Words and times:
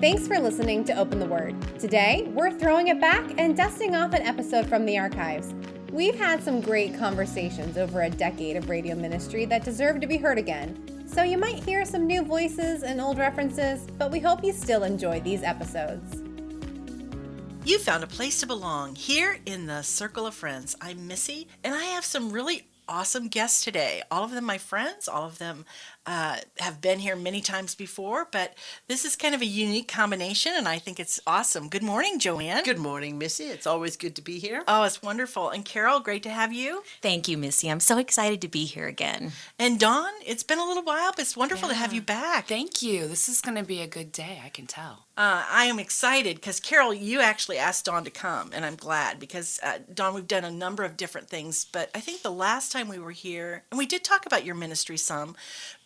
Thanks 0.00 0.28
for 0.28 0.38
listening 0.38 0.84
to 0.84 0.96
Open 0.96 1.18
the 1.18 1.26
Word. 1.26 1.56
Today, 1.80 2.30
we're 2.32 2.52
throwing 2.52 2.86
it 2.86 3.00
back 3.00 3.32
and 3.36 3.56
dusting 3.56 3.96
off 3.96 4.12
an 4.12 4.22
episode 4.22 4.68
from 4.68 4.86
the 4.86 4.96
archives. 4.96 5.54
We've 5.90 6.14
had 6.14 6.40
some 6.40 6.60
great 6.60 6.96
conversations 6.96 7.76
over 7.76 8.02
a 8.02 8.08
decade 8.08 8.54
of 8.54 8.68
radio 8.68 8.94
ministry 8.94 9.44
that 9.46 9.64
deserve 9.64 10.00
to 10.00 10.06
be 10.06 10.16
heard 10.16 10.38
again. 10.38 11.04
So 11.08 11.24
you 11.24 11.36
might 11.36 11.64
hear 11.64 11.84
some 11.84 12.06
new 12.06 12.22
voices 12.22 12.84
and 12.84 13.00
old 13.00 13.18
references, 13.18 13.88
but 13.98 14.12
we 14.12 14.20
hope 14.20 14.44
you 14.44 14.52
still 14.52 14.84
enjoy 14.84 15.18
these 15.18 15.42
episodes. 15.42 16.22
You 17.64 17.80
found 17.80 18.04
a 18.04 18.06
place 18.06 18.38
to 18.38 18.46
belong 18.46 18.94
here 18.94 19.40
in 19.46 19.66
the 19.66 19.82
Circle 19.82 20.28
of 20.28 20.34
Friends. 20.34 20.76
I'm 20.80 21.08
Missy, 21.08 21.48
and 21.64 21.74
I 21.74 21.82
have 21.86 22.04
some 22.04 22.30
really 22.30 22.68
awesome 22.88 23.28
guests 23.28 23.64
today. 23.64 24.02
All 24.10 24.24
of 24.24 24.30
them 24.30 24.44
my 24.44 24.58
friends, 24.58 25.08
all 25.08 25.26
of 25.26 25.38
them 25.38 25.64
uh, 26.08 26.38
have 26.58 26.80
been 26.80 27.00
here 27.00 27.14
many 27.14 27.42
times 27.42 27.74
before, 27.74 28.26
but 28.32 28.54
this 28.86 29.04
is 29.04 29.14
kind 29.14 29.34
of 29.34 29.42
a 29.42 29.46
unique 29.46 29.88
combination, 29.88 30.54
and 30.56 30.66
I 30.66 30.78
think 30.78 30.98
it's 30.98 31.20
awesome. 31.26 31.68
Good 31.68 31.82
morning, 31.82 32.18
Joann. 32.18 32.64
Good 32.64 32.78
morning, 32.78 33.18
Missy. 33.18 33.44
It's 33.44 33.66
always 33.66 33.98
good 33.98 34.16
to 34.16 34.22
be 34.22 34.38
here. 34.38 34.64
Oh, 34.66 34.84
it's 34.84 35.02
wonderful. 35.02 35.50
And 35.50 35.66
Carol, 35.66 36.00
great 36.00 36.22
to 36.22 36.30
have 36.30 36.50
you. 36.50 36.82
Thank 37.02 37.28
you, 37.28 37.36
Missy. 37.36 37.70
I'm 37.70 37.78
so 37.78 37.98
excited 37.98 38.40
to 38.40 38.48
be 38.48 38.64
here 38.64 38.86
again. 38.86 39.32
And 39.58 39.78
Dawn, 39.78 40.10
it's 40.24 40.42
been 40.42 40.58
a 40.58 40.64
little 40.64 40.82
while, 40.82 41.10
but 41.10 41.20
it's 41.20 41.36
wonderful 41.36 41.68
yeah. 41.68 41.74
to 41.74 41.80
have 41.80 41.92
you 41.92 42.00
back. 42.00 42.46
Thank 42.46 42.80
you. 42.80 43.06
This 43.06 43.28
is 43.28 43.42
going 43.42 43.58
to 43.58 43.62
be 43.64 43.82
a 43.82 43.86
good 43.86 44.10
day, 44.10 44.40
I 44.42 44.48
can 44.48 44.66
tell. 44.66 45.04
Uh, 45.18 45.44
I 45.50 45.64
am 45.64 45.80
excited 45.80 46.36
because 46.36 46.60
Carol, 46.60 46.94
you 46.94 47.20
actually 47.20 47.58
asked 47.58 47.86
Dawn 47.86 48.04
to 48.04 48.10
come, 48.10 48.52
and 48.54 48.64
I'm 48.64 48.76
glad 48.76 49.18
because 49.18 49.58
uh, 49.64 49.78
Dawn, 49.92 50.14
we've 50.14 50.28
done 50.28 50.44
a 50.44 50.50
number 50.50 50.84
of 50.84 50.96
different 50.96 51.28
things, 51.28 51.66
but 51.72 51.90
I 51.92 51.98
think 51.98 52.22
the 52.22 52.30
last 52.30 52.70
time 52.70 52.86
we 52.86 53.00
were 53.00 53.10
here, 53.10 53.64
and 53.72 53.78
we 53.78 53.84
did 53.84 54.04
talk 54.04 54.26
about 54.26 54.44
your 54.44 54.54
ministry 54.54 54.96
some, 54.96 55.34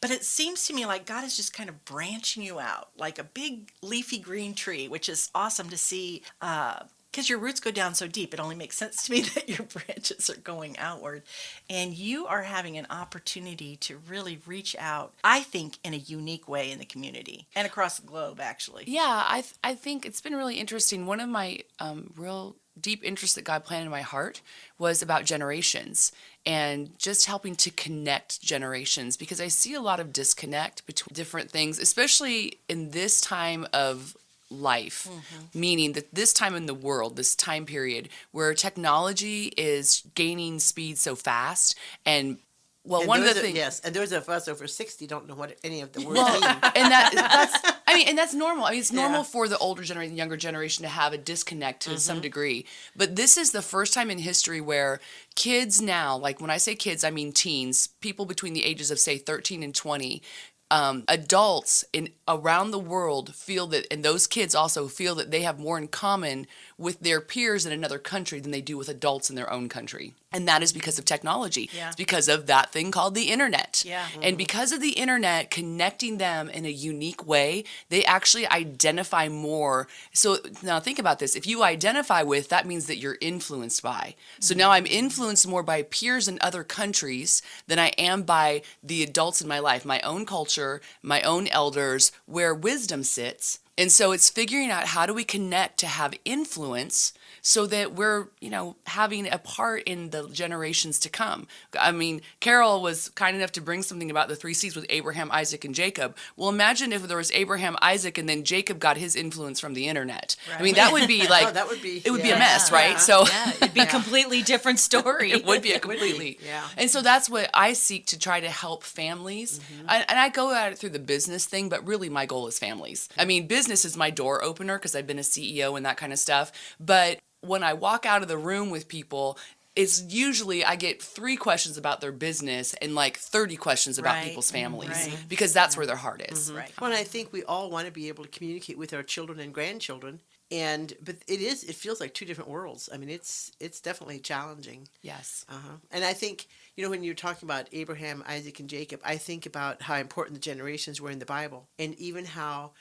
but 0.02 0.10
it 0.10 0.24
seems 0.24 0.66
to 0.66 0.74
me 0.74 0.84
like 0.84 1.06
God 1.06 1.24
is 1.24 1.36
just 1.36 1.54
kind 1.54 1.70
of 1.70 1.84
branching 1.86 2.42
you 2.42 2.58
out 2.58 2.88
like 2.98 3.18
a 3.18 3.24
big 3.24 3.70
leafy 3.80 4.18
green 4.18 4.52
tree, 4.52 4.88
which 4.88 5.08
is 5.08 5.30
awesome 5.34 5.70
to 5.70 5.78
see. 5.78 6.22
Uh, 6.42 6.80
because 7.10 7.28
your 7.28 7.38
roots 7.38 7.60
go 7.60 7.70
down 7.70 7.94
so 7.94 8.08
deep, 8.08 8.32
it 8.32 8.40
only 8.40 8.54
makes 8.54 8.78
sense 8.78 9.02
to 9.02 9.12
me 9.12 9.20
that 9.34 9.46
your 9.46 9.66
branches 9.66 10.30
are 10.30 10.40
going 10.40 10.78
outward. 10.78 11.22
And 11.68 11.92
you 11.92 12.26
are 12.26 12.40
having 12.40 12.78
an 12.78 12.86
opportunity 12.88 13.76
to 13.76 13.98
really 13.98 14.40
reach 14.46 14.74
out, 14.78 15.12
I 15.22 15.40
think, 15.40 15.78
in 15.84 15.92
a 15.92 15.98
unique 15.98 16.48
way 16.48 16.72
in 16.72 16.78
the 16.78 16.86
community 16.86 17.46
and 17.54 17.66
across 17.66 17.98
the 17.98 18.06
globe, 18.06 18.40
actually. 18.40 18.84
Yeah, 18.86 19.24
I, 19.28 19.42
th- 19.42 19.54
I 19.62 19.74
think 19.74 20.06
it's 20.06 20.22
been 20.22 20.34
really 20.34 20.58
interesting. 20.58 21.04
One 21.04 21.20
of 21.20 21.28
my 21.28 21.60
um, 21.78 22.14
real 22.16 22.56
deep 22.80 23.04
interest 23.04 23.34
that 23.34 23.44
God 23.44 23.64
planted 23.64 23.84
in 23.84 23.90
my 23.90 24.00
heart 24.00 24.40
was 24.78 25.02
about 25.02 25.24
generations 25.24 26.12
and 26.44 26.96
just 26.98 27.26
helping 27.26 27.54
to 27.56 27.70
connect 27.70 28.40
generations 28.40 29.16
because 29.16 29.40
I 29.40 29.48
see 29.48 29.74
a 29.74 29.80
lot 29.80 30.00
of 30.00 30.12
disconnect 30.12 30.84
between 30.86 31.14
different 31.14 31.50
things, 31.50 31.78
especially 31.78 32.58
in 32.68 32.90
this 32.90 33.20
time 33.20 33.66
of 33.72 34.16
life, 34.50 35.08
mm-hmm. 35.10 35.58
meaning 35.58 35.92
that 35.92 36.14
this 36.14 36.32
time 36.32 36.54
in 36.54 36.66
the 36.66 36.74
world, 36.74 37.16
this 37.16 37.34
time 37.34 37.64
period 37.64 38.08
where 38.32 38.54
technology 38.54 39.52
is 39.56 40.02
gaining 40.14 40.58
speed 40.58 40.98
so 40.98 41.14
fast 41.14 41.76
and 42.04 42.38
well, 42.84 43.02
and 43.02 43.08
one 43.08 43.20
of 43.20 43.26
the 43.26 43.34
things, 43.34 43.56
yes, 43.56 43.78
and 43.80 43.94
those 43.94 44.10
of 44.10 44.28
us 44.28 44.48
over 44.48 44.66
sixty 44.66 45.06
don't 45.06 45.28
know 45.28 45.36
what 45.36 45.56
any 45.62 45.82
of 45.82 45.92
the 45.92 46.04
words 46.04 46.18
well, 46.18 46.32
mean. 46.32 46.42
and 46.42 46.90
that 46.90 47.12
that's, 47.62 47.78
I 47.92 47.96
mean, 47.96 48.08
and 48.08 48.18
that's 48.18 48.34
normal. 48.34 48.64
I 48.64 48.70
mean, 48.70 48.80
it's 48.80 48.92
normal 48.92 49.18
yeah. 49.18 49.24
for 49.24 49.48
the 49.48 49.58
older 49.58 49.82
generation, 49.82 50.16
younger 50.16 50.36
generation, 50.36 50.82
to 50.82 50.88
have 50.88 51.12
a 51.12 51.18
disconnect 51.18 51.82
to 51.82 51.90
mm-hmm. 51.90 51.98
some 51.98 52.20
degree. 52.20 52.66
But 52.96 53.16
this 53.16 53.36
is 53.36 53.52
the 53.52 53.62
first 53.62 53.92
time 53.92 54.10
in 54.10 54.18
history 54.18 54.60
where 54.60 55.00
kids 55.34 55.80
now, 55.82 56.16
like 56.16 56.40
when 56.40 56.50
I 56.50 56.56
say 56.56 56.74
kids, 56.74 57.04
I 57.04 57.10
mean 57.10 57.32
teens, 57.32 57.88
people 58.00 58.24
between 58.26 58.54
the 58.54 58.64
ages 58.64 58.90
of 58.90 58.98
say 58.98 59.18
thirteen 59.18 59.62
and 59.62 59.74
twenty, 59.74 60.22
um, 60.70 61.04
adults 61.06 61.84
in 61.92 62.10
around 62.26 62.70
the 62.70 62.78
world 62.78 63.34
feel 63.34 63.66
that, 63.68 63.86
and 63.90 64.02
those 64.02 64.26
kids 64.26 64.54
also 64.54 64.88
feel 64.88 65.14
that 65.16 65.30
they 65.30 65.42
have 65.42 65.58
more 65.58 65.76
in 65.76 65.88
common 65.88 66.46
with 66.78 67.00
their 67.00 67.20
peers 67.20 67.66
in 67.66 67.72
another 67.72 67.98
country 67.98 68.40
than 68.40 68.52
they 68.52 68.62
do 68.62 68.78
with 68.78 68.88
adults 68.88 69.28
in 69.28 69.36
their 69.36 69.52
own 69.52 69.68
country. 69.68 70.14
And 70.32 70.48
that 70.48 70.62
is 70.62 70.72
because 70.72 70.98
of 70.98 71.04
technology. 71.04 71.68
Yeah. 71.72 71.88
It's 71.88 71.96
because 71.96 72.28
of 72.28 72.46
that 72.46 72.72
thing 72.72 72.90
called 72.90 73.14
the 73.14 73.30
internet. 73.30 73.82
Yeah. 73.86 74.04
Mm-hmm. 74.06 74.20
And 74.22 74.38
because 74.38 74.72
of 74.72 74.80
the 74.80 74.92
internet 74.92 75.50
connecting 75.50 76.18
them 76.18 76.48
in 76.48 76.64
a 76.64 76.70
unique 76.70 77.26
way, 77.26 77.64
they 77.88 78.04
actually 78.04 78.46
identify 78.48 79.28
more. 79.28 79.88
So 80.12 80.38
now 80.62 80.80
think 80.80 80.98
about 80.98 81.18
this. 81.18 81.36
If 81.36 81.46
you 81.46 81.62
identify 81.62 82.22
with, 82.22 82.48
that 82.48 82.66
means 82.66 82.86
that 82.86 82.98
you're 82.98 83.18
influenced 83.20 83.82
by. 83.82 84.14
So 84.40 84.52
mm-hmm. 84.52 84.58
now 84.58 84.70
I'm 84.70 84.86
influenced 84.86 85.46
more 85.46 85.62
by 85.62 85.82
peers 85.82 86.28
in 86.28 86.38
other 86.40 86.64
countries 86.64 87.42
than 87.66 87.78
I 87.78 87.88
am 87.98 88.22
by 88.22 88.62
the 88.82 89.02
adults 89.02 89.42
in 89.42 89.48
my 89.48 89.58
life, 89.58 89.84
my 89.84 90.00
own 90.00 90.26
culture, 90.26 90.80
my 91.02 91.22
own 91.22 91.48
elders, 91.48 92.12
where 92.26 92.54
wisdom 92.54 93.02
sits 93.02 93.58
and 93.78 93.90
so 93.90 94.12
it's 94.12 94.28
figuring 94.28 94.70
out 94.70 94.88
how 94.88 95.06
do 95.06 95.14
we 95.14 95.24
connect 95.24 95.78
to 95.78 95.86
have 95.86 96.14
influence 96.24 97.12
so 97.42 97.66
that 97.66 97.94
we're, 97.94 98.28
you 98.40 98.48
know, 98.48 98.76
having 98.86 99.28
a 99.28 99.36
part 99.36 99.82
in 99.82 100.10
the 100.10 100.28
generations 100.28 101.00
to 101.00 101.08
come. 101.08 101.48
I 101.78 101.90
mean, 101.90 102.22
Carol 102.38 102.80
was 102.80 103.08
kind 103.10 103.36
enough 103.36 103.52
to 103.52 103.60
bring 103.60 103.82
something 103.82 104.10
about 104.10 104.28
the 104.28 104.36
three 104.36 104.54
C's 104.54 104.76
with 104.76 104.86
Abraham, 104.88 105.28
Isaac, 105.32 105.64
and 105.64 105.74
Jacob. 105.74 106.16
Well, 106.36 106.48
imagine 106.48 106.92
if 106.92 107.02
there 107.02 107.16
was 107.16 107.32
Abraham, 107.32 107.76
Isaac, 107.82 108.16
and 108.16 108.28
then 108.28 108.44
Jacob 108.44 108.78
got 108.78 108.96
his 108.96 109.16
influence 109.16 109.58
from 109.58 109.74
the 109.74 109.88
internet. 109.88 110.36
Right. 110.48 110.60
I 110.60 110.62
mean, 110.62 110.74
that 110.76 110.92
would 110.92 111.08
be 111.08 111.26
like, 111.26 111.46
oh, 111.48 111.50
that 111.50 111.68
would 111.68 111.82
be, 111.82 112.00
it 112.04 112.10
would 112.12 112.20
yeah. 112.20 112.26
be 112.26 112.30
a 112.30 112.38
mess, 112.38 112.70
right? 112.70 112.92
Yeah. 112.92 112.98
So 112.98 113.24
yeah, 113.26 113.52
it'd 113.56 113.74
be 113.74 113.80
a 113.80 113.86
completely 113.98 114.42
different 114.42 114.78
story. 114.78 115.32
it 115.32 115.44
would 115.44 115.62
be 115.62 115.72
a 115.72 115.80
completely, 115.80 116.38
yeah. 116.46 116.66
And 116.76 116.88
so 116.88 117.02
that's 117.02 117.28
what 117.28 117.50
I 117.52 117.72
seek 117.72 118.06
to 118.06 118.18
try 118.18 118.38
to 118.38 118.50
help 118.50 118.84
families. 118.84 119.58
Mm-hmm. 119.58 119.86
I, 119.88 120.04
and 120.08 120.18
I 120.18 120.28
go 120.28 120.54
at 120.54 120.72
it 120.72 120.78
through 120.78 120.90
the 120.90 121.00
business 121.00 121.44
thing, 121.44 121.68
but 121.68 121.84
really 121.84 122.08
my 122.08 122.24
goal 122.24 122.46
is 122.46 122.58
families. 122.60 123.08
I 123.18 123.24
mean, 123.24 123.48
business 123.48 123.84
is 123.84 123.96
my 123.96 124.10
door 124.10 124.44
opener 124.44 124.78
because 124.78 124.94
I've 124.94 125.08
been 125.08 125.18
a 125.18 125.22
CEO 125.22 125.76
and 125.76 125.84
that 125.86 125.96
kind 125.96 126.12
of 126.12 126.20
stuff. 126.20 126.52
But 126.78 127.18
when 127.42 127.62
I 127.62 127.74
walk 127.74 128.06
out 128.06 128.22
of 128.22 128.28
the 128.28 128.38
room 128.38 128.70
with 128.70 128.88
people, 128.88 129.38
it's 129.76 130.02
usually 130.02 130.64
I 130.64 130.76
get 130.76 131.02
three 131.02 131.36
questions 131.36 131.76
about 131.76 132.00
their 132.00 132.12
business 132.12 132.74
and 132.74 132.94
like 132.94 133.16
30 133.16 133.56
questions 133.56 133.98
about 133.98 134.14
right. 134.14 134.24
people's 134.24 134.50
families 134.50 134.90
right. 134.90 135.24
because 135.28 135.52
that's 135.52 135.76
where 135.76 135.86
their 135.86 135.96
heart 135.96 136.22
is. 136.30 136.48
Mm-hmm. 136.48 136.58
Right. 136.58 136.72
Well, 136.80 136.92
I 136.92 137.04
think 137.04 137.32
we 137.32 137.42
all 137.44 137.70
want 137.70 137.86
to 137.86 137.92
be 137.92 138.08
able 138.08 138.24
to 138.24 138.30
communicate 138.30 138.78
with 138.78 138.92
our 138.92 139.02
children 139.02 139.40
and 139.40 139.52
grandchildren 139.52 140.20
and 140.52 140.92
but 141.02 141.16
it 141.26 141.40
is 141.40 141.64
it 141.64 141.74
feels 141.74 141.98
like 141.98 142.12
two 142.12 142.26
different 142.26 142.50
worlds. 142.50 142.90
I 142.92 142.98
mean, 142.98 143.08
it's 143.08 143.50
it's 143.58 143.80
definitely 143.80 144.20
challenging. 144.20 144.86
Yes. 145.00 145.46
Uh-huh. 145.48 145.76
And 145.90 146.04
I 146.04 146.12
think 146.12 146.46
you 146.76 146.84
know 146.84 146.90
when 146.90 147.02
you're 147.02 147.14
talking 147.14 147.46
about 147.46 147.68
Abraham, 147.72 148.22
Isaac 148.28 148.60
and 148.60 148.68
Jacob, 148.68 149.00
I 149.02 149.16
think 149.16 149.46
about 149.46 149.80
how 149.80 149.96
important 149.96 150.34
the 150.34 150.40
generations 150.40 151.00
were 151.00 151.10
in 151.10 151.18
the 151.18 151.26
Bible 151.26 151.68
and 151.78 151.94
even 151.94 152.26
how 152.26 152.72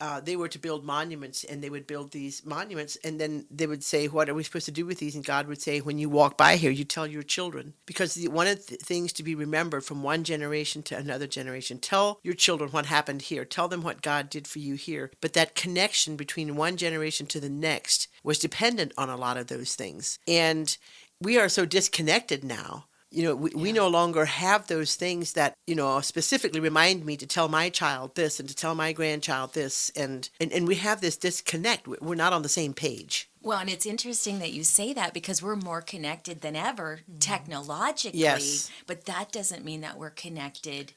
uh, 0.00 0.20
they 0.20 0.36
were 0.36 0.48
to 0.48 0.58
build 0.58 0.84
monuments 0.84 1.44
and 1.44 1.62
they 1.62 1.70
would 1.70 1.86
build 1.86 2.12
these 2.12 2.44
monuments 2.44 2.96
and 3.02 3.20
then 3.20 3.46
they 3.50 3.66
would 3.66 3.82
say 3.82 4.06
what 4.06 4.28
are 4.28 4.34
we 4.34 4.42
supposed 4.42 4.66
to 4.66 4.72
do 4.72 4.86
with 4.86 4.98
these? 4.98 5.14
And 5.14 5.24
god 5.24 5.46
would 5.46 5.60
say 5.60 5.80
when 5.80 5.98
you 5.98 6.08
walk 6.08 6.36
by 6.36 6.56
here 6.56 6.70
you 6.70 6.84
tell 6.84 7.06
your 7.06 7.22
children. 7.22 7.74
Because 7.86 8.14
the, 8.14 8.28
one 8.28 8.46
of 8.46 8.66
the 8.66 8.76
things 8.76 9.12
to 9.14 9.22
be 9.22 9.34
remembered 9.34 9.84
from 9.84 10.02
one 10.02 10.24
generation 10.24 10.82
to 10.84 10.96
another 10.96 11.26
generation 11.26 11.78
tell 11.78 12.20
your 12.22 12.34
children 12.34 12.70
what 12.70 12.86
happened 12.86 13.22
here. 13.22 13.44
Tell 13.44 13.68
them 13.68 13.82
what 13.82 14.02
god 14.02 14.30
did 14.30 14.46
for 14.46 14.58
you 14.58 14.74
here. 14.74 15.10
But 15.20 15.32
that 15.32 15.54
connection 15.54 16.16
between 16.16 16.56
one 16.56 16.76
generation 16.76 17.26
to 17.28 17.40
the 17.40 17.50
next 17.50 18.08
was 18.22 18.38
dependent 18.38 18.92
on 18.96 19.08
a 19.08 19.16
lot 19.16 19.36
of 19.36 19.48
those 19.48 19.74
things. 19.74 20.18
And 20.26 20.76
we 21.20 21.38
are 21.38 21.48
so 21.48 21.64
disconnected 21.64 22.44
now 22.44 22.87
you 23.10 23.22
know 23.22 23.34
we, 23.34 23.50
yeah. 23.50 23.56
we 23.56 23.72
no 23.72 23.88
longer 23.88 24.24
have 24.24 24.66
those 24.66 24.94
things 24.94 25.32
that 25.32 25.54
you 25.66 25.74
know 25.74 26.00
specifically 26.00 26.60
remind 26.60 27.04
me 27.04 27.16
to 27.16 27.26
tell 27.26 27.48
my 27.48 27.68
child 27.68 28.14
this 28.14 28.38
and 28.38 28.48
to 28.48 28.54
tell 28.54 28.74
my 28.74 28.92
grandchild 28.92 29.54
this 29.54 29.90
and 29.96 30.30
and, 30.40 30.52
and 30.52 30.68
we 30.68 30.76
have 30.76 31.00
this 31.00 31.16
disconnect 31.16 31.88
we're 31.88 32.14
not 32.14 32.32
on 32.32 32.42
the 32.42 32.48
same 32.48 32.74
page 32.74 33.30
well 33.42 33.58
and 33.58 33.70
it's 33.70 33.86
interesting 33.86 34.38
that 34.38 34.52
you 34.52 34.62
say 34.62 34.92
that 34.92 35.14
because 35.14 35.42
we're 35.42 35.56
more 35.56 35.80
connected 35.80 36.40
than 36.40 36.56
ever 36.56 37.00
mm-hmm. 37.02 37.18
technologically 37.18 38.20
yes. 38.20 38.70
but 38.86 39.06
that 39.06 39.32
doesn't 39.32 39.64
mean 39.64 39.80
that 39.80 39.98
we're 39.98 40.10
connected 40.10 40.92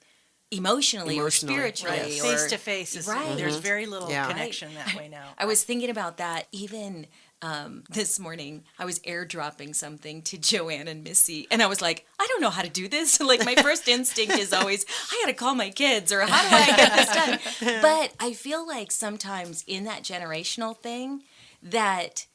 emotionally, 0.54 1.16
emotionally. 1.16 1.56
or 1.56 1.58
spiritually 1.58 1.98
right. 1.98 2.22
face 2.22 2.48
to 2.48 2.58
face 2.58 3.08
right 3.08 3.38
there's 3.38 3.56
very 3.56 3.86
little 3.86 4.10
yeah. 4.10 4.28
connection 4.28 4.74
that 4.74 4.94
way 4.96 5.08
now 5.08 5.30
i 5.38 5.46
was 5.46 5.64
thinking 5.64 5.90
about 5.90 6.18
that 6.18 6.48
even 6.52 7.08
um, 7.42 7.84
this 7.90 8.20
morning 8.20 8.64
I 8.80 8.86
was 8.86 9.00
airdropping 9.00 9.76
something 9.76 10.22
to 10.24 10.38
Joann 10.38 10.88
and 10.88 11.04
Missy, 11.04 11.48
and 11.52 11.62
I 11.62 11.68
was 11.68 11.82
like, 11.82 12.06
I 12.20 12.28
don't 12.30 12.42
know 12.42 12.50
how 12.50 12.62
to 12.62 12.70
do 12.70 12.88
this. 12.88 13.20
like 13.22 13.46
my 13.46 13.56
first 13.56 13.88
instinct 13.88 14.38
is 14.38 14.54
always, 14.54 14.86
I 15.12 15.22
gotta 15.24 15.34
call 15.34 15.56
my 15.56 15.70
kids, 15.70 16.12
or 16.12 16.22
how 16.22 16.50
do 16.50 16.56
I 16.56 16.76
get 16.76 16.94
this 16.96 17.16
done? 17.16 17.82
But 17.82 18.14
I 18.20 18.34
feel 18.34 18.66
like 18.68 18.92
sometimes 18.92 19.64
in 19.68 19.86
that 19.86 20.04
generational 20.04 20.78
thing, 20.78 21.24
that 21.64 22.26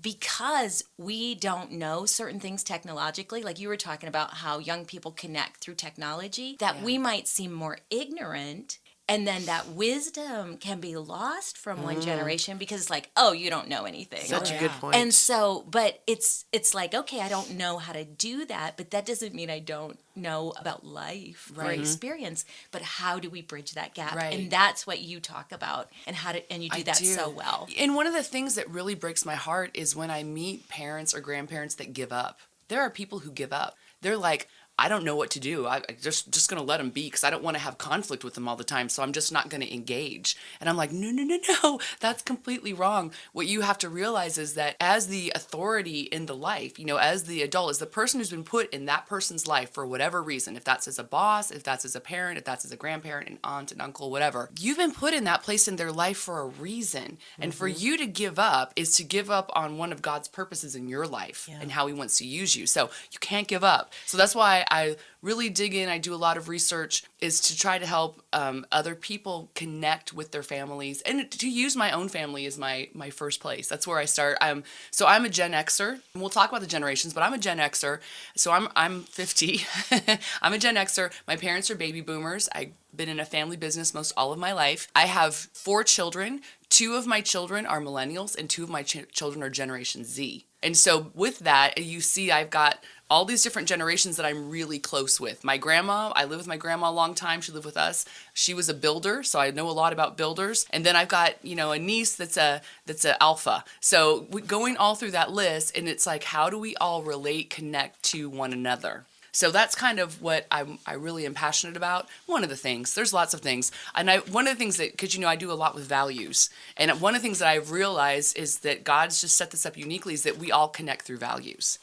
because 0.00 0.84
we 0.98 1.34
don't 1.34 1.72
know 1.72 2.04
certain 2.04 2.40
things 2.40 2.62
technologically, 2.62 3.42
like 3.42 3.58
you 3.58 3.68
were 3.68 3.76
talking 3.76 4.08
about 4.08 4.34
how 4.34 4.58
young 4.58 4.84
people 4.84 5.10
connect 5.10 5.58
through 5.58 5.74
technology, 5.74 6.56
that 6.60 6.76
yeah. 6.76 6.84
we 6.84 6.98
might 6.98 7.26
seem 7.26 7.52
more 7.52 7.78
ignorant 7.90 8.78
and 9.08 9.26
then 9.26 9.44
that 9.46 9.68
wisdom 9.68 10.56
can 10.56 10.80
be 10.80 10.96
lost 10.96 11.56
from 11.56 11.82
one 11.82 12.00
generation 12.00 12.58
because 12.58 12.80
it's 12.80 12.90
like 12.90 13.10
oh 13.16 13.32
you 13.32 13.50
don't 13.50 13.68
know 13.68 13.84
anything 13.84 14.20
Mm. 14.22 14.26
Such 14.28 14.52
or- 14.52 14.56
a 14.56 14.58
good 14.58 14.70
point. 14.72 14.96
and 14.96 15.14
so 15.14 15.64
but 15.70 16.02
it's 16.06 16.44
it's 16.52 16.74
like 16.74 16.94
okay 16.94 17.20
i 17.20 17.28
don't 17.28 17.52
know 17.54 17.78
how 17.78 17.92
to 17.92 18.04
do 18.04 18.44
that 18.46 18.76
but 18.76 18.90
that 18.90 19.04
doesn't 19.06 19.34
mean 19.34 19.50
i 19.50 19.58
don't 19.58 19.98
know 20.14 20.52
about 20.58 20.84
life 20.84 21.52
or 21.56 21.62
Right. 21.64 21.78
experience 21.78 22.44
but 22.70 22.82
how 22.82 23.18
do 23.18 23.28
we 23.30 23.42
bridge 23.42 23.72
that 23.72 23.94
gap 23.94 24.14
Right. 24.16 24.32
and 24.38 24.50
that's 24.50 24.86
what 24.86 25.00
you 25.00 25.20
talk 25.20 25.52
about 25.52 25.90
and 26.06 26.16
how 26.16 26.32
to 26.32 26.52
and 26.52 26.62
you 26.64 26.70
do 26.70 26.78
I 26.78 26.82
that 26.84 26.96
so 26.96 27.28
well 27.30 27.68
And 27.76 27.94
one 27.94 28.06
of 28.06 28.12
the 28.14 28.22
things 28.22 28.54
that 28.54 28.68
really 28.70 28.94
breaks 28.94 29.24
my 29.24 29.34
heart 29.34 29.70
is 29.74 29.94
when 29.94 30.10
I 30.10 30.22
meet 30.22 30.68
parents 30.68 31.14
or 31.14 31.20
grandparents 31.20 31.74
that 31.76 31.92
give 31.92 32.12
up. 32.12 32.40
There 32.68 32.80
are 32.80 32.90
people 32.90 33.20
who 33.20 33.30
give 33.30 33.52
up. 33.52 33.76
They're 34.02 34.16
like, 34.16 34.48
I 34.78 34.88
don't 34.88 35.04
know 35.04 35.16
what 35.16 35.30
to 35.30 35.40
do. 35.40 35.66
I, 35.66 35.76
I 35.88 35.92
just 36.00 36.30
just 36.30 36.50
gonna 36.50 36.62
let 36.62 36.78
them 36.78 36.90
be 36.90 37.06
because 37.06 37.24
I 37.24 37.30
don't 37.30 37.42
want 37.42 37.56
to 37.56 37.62
have 37.62 37.78
conflict 37.78 38.22
with 38.24 38.34
them 38.34 38.46
all 38.46 38.56
the 38.56 38.64
time. 38.64 38.90
So 38.90 39.02
I'm 39.02 39.12
just 39.12 39.32
not 39.32 39.48
gonna 39.48 39.64
engage. 39.66 40.36
And 40.60 40.68
I'm 40.68 40.76
like, 40.76 40.92
no, 40.92 41.10
no, 41.10 41.22
no, 41.22 41.38
no. 41.62 41.80
That's 42.00 42.22
completely 42.22 42.74
wrong. 42.74 43.12
What 43.32 43.46
you 43.46 43.62
have 43.62 43.78
to 43.78 43.88
realize 43.88 44.36
is 44.36 44.54
that 44.54 44.76
as 44.78 45.06
the 45.06 45.32
authority 45.34 46.00
in 46.00 46.26
the 46.26 46.36
life, 46.36 46.78
you 46.78 46.84
know, 46.84 46.98
as 46.98 47.24
the 47.24 47.40
adult, 47.42 47.70
as 47.70 47.78
the 47.78 47.86
person 47.86 48.20
who's 48.20 48.30
been 48.30 48.44
put 48.44 48.72
in 48.72 48.84
that 48.84 49.06
person's 49.06 49.46
life 49.46 49.70
for 49.72 49.86
whatever 49.86 50.22
reason, 50.22 50.56
if 50.56 50.64
that's 50.64 50.86
as 50.86 50.98
a 50.98 51.04
boss, 51.04 51.50
if 51.50 51.62
that's 51.62 51.86
as 51.86 51.96
a 51.96 52.00
parent, 52.00 52.36
if 52.36 52.44
that's 52.44 52.64
as 52.66 52.72
a 52.72 52.76
grandparent, 52.76 53.30
an 53.30 53.38
aunt, 53.42 53.72
an 53.72 53.80
uncle, 53.80 54.10
whatever, 54.10 54.50
you've 54.60 54.76
been 54.76 54.92
put 54.92 55.14
in 55.14 55.24
that 55.24 55.42
place 55.42 55.68
in 55.68 55.76
their 55.76 55.92
life 55.92 56.18
for 56.18 56.40
a 56.40 56.46
reason. 56.46 57.16
And 57.38 57.54
for 57.54 57.68
mm-hmm. 57.68 57.82
you 57.82 57.96
to 57.96 58.06
give 58.06 58.38
up 58.38 58.74
is 58.76 58.94
to 58.96 59.04
give 59.04 59.30
up 59.30 59.50
on 59.54 59.78
one 59.78 59.90
of 59.90 60.02
God's 60.02 60.28
purposes 60.28 60.74
in 60.74 60.86
your 60.86 61.06
life 61.06 61.48
and 61.60 61.72
how 61.72 61.86
He 61.86 61.94
wants 61.94 62.18
to 62.18 62.26
use 62.26 62.54
you. 62.54 62.66
So 62.66 62.90
you 63.10 63.18
can't 63.20 63.48
give 63.48 63.64
up. 63.64 63.92
So 64.04 64.18
that's 64.18 64.34
why 64.34 64.65
I 64.70 64.96
really 65.22 65.48
dig 65.48 65.74
in. 65.74 65.88
I 65.88 65.98
do 65.98 66.14
a 66.14 66.16
lot 66.16 66.36
of 66.36 66.48
research 66.48 67.04
is 67.20 67.40
to 67.42 67.56
try 67.56 67.78
to 67.78 67.86
help 67.86 68.22
um, 68.32 68.66
other 68.70 68.94
people 68.94 69.50
connect 69.54 70.12
with 70.12 70.30
their 70.30 70.42
families 70.42 71.02
and 71.02 71.30
to 71.30 71.48
use 71.48 71.76
my 71.76 71.90
own 71.90 72.08
family 72.08 72.46
as 72.46 72.58
my 72.58 72.88
my 72.94 73.10
first 73.10 73.40
place. 73.40 73.68
That's 73.68 73.86
where 73.86 73.98
I 73.98 74.04
start. 74.04 74.38
Um, 74.40 74.64
so 74.90 75.06
I'm 75.06 75.24
a 75.24 75.28
Gen 75.28 75.52
Xer. 75.52 75.92
And 75.92 76.22
we'll 76.22 76.30
talk 76.30 76.50
about 76.50 76.60
the 76.60 76.66
generations, 76.66 77.14
but 77.14 77.22
I'm 77.22 77.34
a 77.34 77.38
Gen 77.38 77.58
Xer. 77.58 78.00
So 78.36 78.52
I'm 78.52 78.68
I'm 78.76 79.02
50. 79.02 79.60
I'm 80.42 80.52
a 80.52 80.58
Gen 80.58 80.76
Xer. 80.76 81.12
My 81.26 81.36
parents 81.36 81.70
are 81.70 81.76
baby 81.76 82.00
boomers. 82.00 82.48
I've 82.54 82.72
been 82.94 83.08
in 83.08 83.20
a 83.20 83.24
family 83.24 83.56
business 83.56 83.94
most 83.94 84.12
all 84.16 84.32
of 84.32 84.38
my 84.38 84.52
life. 84.52 84.88
I 84.94 85.06
have 85.06 85.34
four 85.34 85.84
children. 85.84 86.40
Two 86.68 86.94
of 86.94 87.06
my 87.06 87.20
children 87.20 87.64
are 87.64 87.80
millennials, 87.80 88.36
and 88.36 88.50
two 88.50 88.64
of 88.64 88.70
my 88.70 88.82
ch- 88.82 89.06
children 89.12 89.42
are 89.42 89.50
Generation 89.50 90.04
Z. 90.04 90.46
And 90.62 90.76
so, 90.76 91.12
with 91.14 91.40
that, 91.40 91.78
you 91.78 92.00
see, 92.00 92.32
I've 92.32 92.50
got 92.50 92.82
all 93.08 93.24
these 93.24 93.42
different 93.42 93.68
generations 93.68 94.16
that 94.16 94.26
I'm 94.26 94.50
really 94.50 94.78
close 94.78 95.20
with. 95.20 95.44
My 95.44 95.58
grandma, 95.58 96.12
I 96.16 96.24
lived 96.24 96.38
with 96.38 96.46
my 96.46 96.56
grandma 96.56 96.90
a 96.90 96.92
long 96.92 97.14
time. 97.14 97.40
She 97.40 97.52
lived 97.52 97.66
with 97.66 97.76
us. 97.76 98.04
She 98.34 98.52
was 98.52 98.68
a 98.68 98.74
builder, 98.74 99.22
so 99.22 99.38
I 99.38 99.50
know 99.50 99.68
a 99.68 99.70
lot 99.70 99.92
about 99.92 100.16
builders. 100.16 100.66
And 100.70 100.84
then 100.84 100.96
I've 100.96 101.08
got, 101.08 101.34
you 101.44 101.54
know, 101.54 101.72
a 101.72 101.78
niece 101.78 102.16
that's 102.16 102.36
a 102.36 102.62
that's 102.84 103.04
an 103.04 103.14
alpha. 103.20 103.64
So 103.80 104.22
going 104.46 104.76
all 104.76 104.96
through 104.96 105.12
that 105.12 105.32
list, 105.32 105.76
and 105.76 105.88
it's 105.88 106.06
like, 106.06 106.24
how 106.24 106.50
do 106.50 106.58
we 106.58 106.74
all 106.76 107.02
relate, 107.02 107.50
connect 107.50 108.02
to 108.04 108.28
one 108.28 108.52
another? 108.52 109.04
So 109.36 109.50
that's 109.50 109.74
kind 109.74 109.98
of 109.98 110.22
what 110.22 110.46
I'm, 110.50 110.78
I 110.86 110.94
really 110.94 111.26
am 111.26 111.34
passionate 111.34 111.76
about. 111.76 112.08
One 112.24 112.42
of 112.42 112.48
the 112.48 112.56
things, 112.56 112.94
there's 112.94 113.12
lots 113.12 113.34
of 113.34 113.40
things. 113.40 113.70
And 113.94 114.10
I, 114.10 114.20
one 114.20 114.48
of 114.48 114.54
the 114.54 114.58
things 114.58 114.78
that, 114.78 114.92
because 114.92 115.14
you 115.14 115.20
know, 115.20 115.28
I 115.28 115.36
do 115.36 115.52
a 115.52 115.54
lot 115.54 115.74
with 115.74 115.84
values. 115.84 116.48
And 116.78 116.90
one 117.02 117.14
of 117.14 117.20
the 117.20 117.26
things 117.26 117.40
that 117.40 117.48
I've 117.48 117.70
realized 117.70 118.38
is 118.38 118.60
that 118.60 118.82
God's 118.82 119.20
just 119.20 119.36
set 119.36 119.50
this 119.50 119.66
up 119.66 119.76
uniquely 119.76 120.14
is 120.14 120.22
that 120.22 120.38
we 120.38 120.50
all 120.50 120.68
connect 120.68 121.04
through 121.04 121.18
values. 121.18 121.78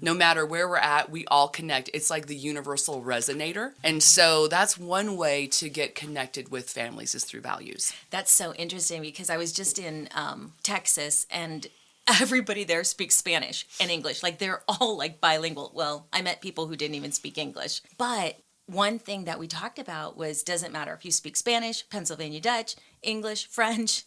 No 0.00 0.14
matter 0.14 0.44
where 0.44 0.68
we're 0.68 0.76
at, 0.76 1.10
we 1.10 1.26
all 1.26 1.48
connect. 1.48 1.90
It's 1.94 2.10
like 2.10 2.26
the 2.26 2.36
universal 2.36 3.02
resonator. 3.02 3.72
And 3.82 4.02
so 4.02 4.46
that's 4.48 4.78
one 4.78 5.16
way 5.16 5.46
to 5.48 5.68
get 5.68 5.94
connected 5.94 6.50
with 6.50 6.70
families 6.70 7.14
is 7.14 7.24
through 7.24 7.40
values. 7.40 7.92
That's 8.10 8.30
so 8.30 8.54
interesting 8.54 9.02
because 9.02 9.30
I 9.30 9.36
was 9.36 9.52
just 9.52 9.78
in 9.78 10.08
um, 10.14 10.52
Texas 10.62 11.26
and 11.30 11.66
everybody 12.20 12.64
there 12.64 12.84
speaks 12.84 13.16
Spanish 13.16 13.66
and 13.80 13.90
English. 13.90 14.22
Like 14.22 14.38
they're 14.38 14.62
all 14.68 14.96
like 14.96 15.20
bilingual. 15.20 15.72
Well, 15.74 16.06
I 16.12 16.22
met 16.22 16.40
people 16.40 16.66
who 16.66 16.76
didn't 16.76 16.94
even 16.94 17.12
speak 17.12 17.38
English. 17.38 17.80
But 17.98 18.36
one 18.66 18.98
thing 18.98 19.24
that 19.24 19.38
we 19.38 19.46
talked 19.46 19.78
about 19.78 20.16
was 20.16 20.42
doesn't 20.42 20.72
matter 20.72 20.92
if 20.92 21.04
you 21.04 21.12
speak 21.12 21.36
Spanish, 21.36 21.88
Pennsylvania 21.88 22.40
Dutch, 22.40 22.74
English, 23.02 23.46
French, 23.46 24.04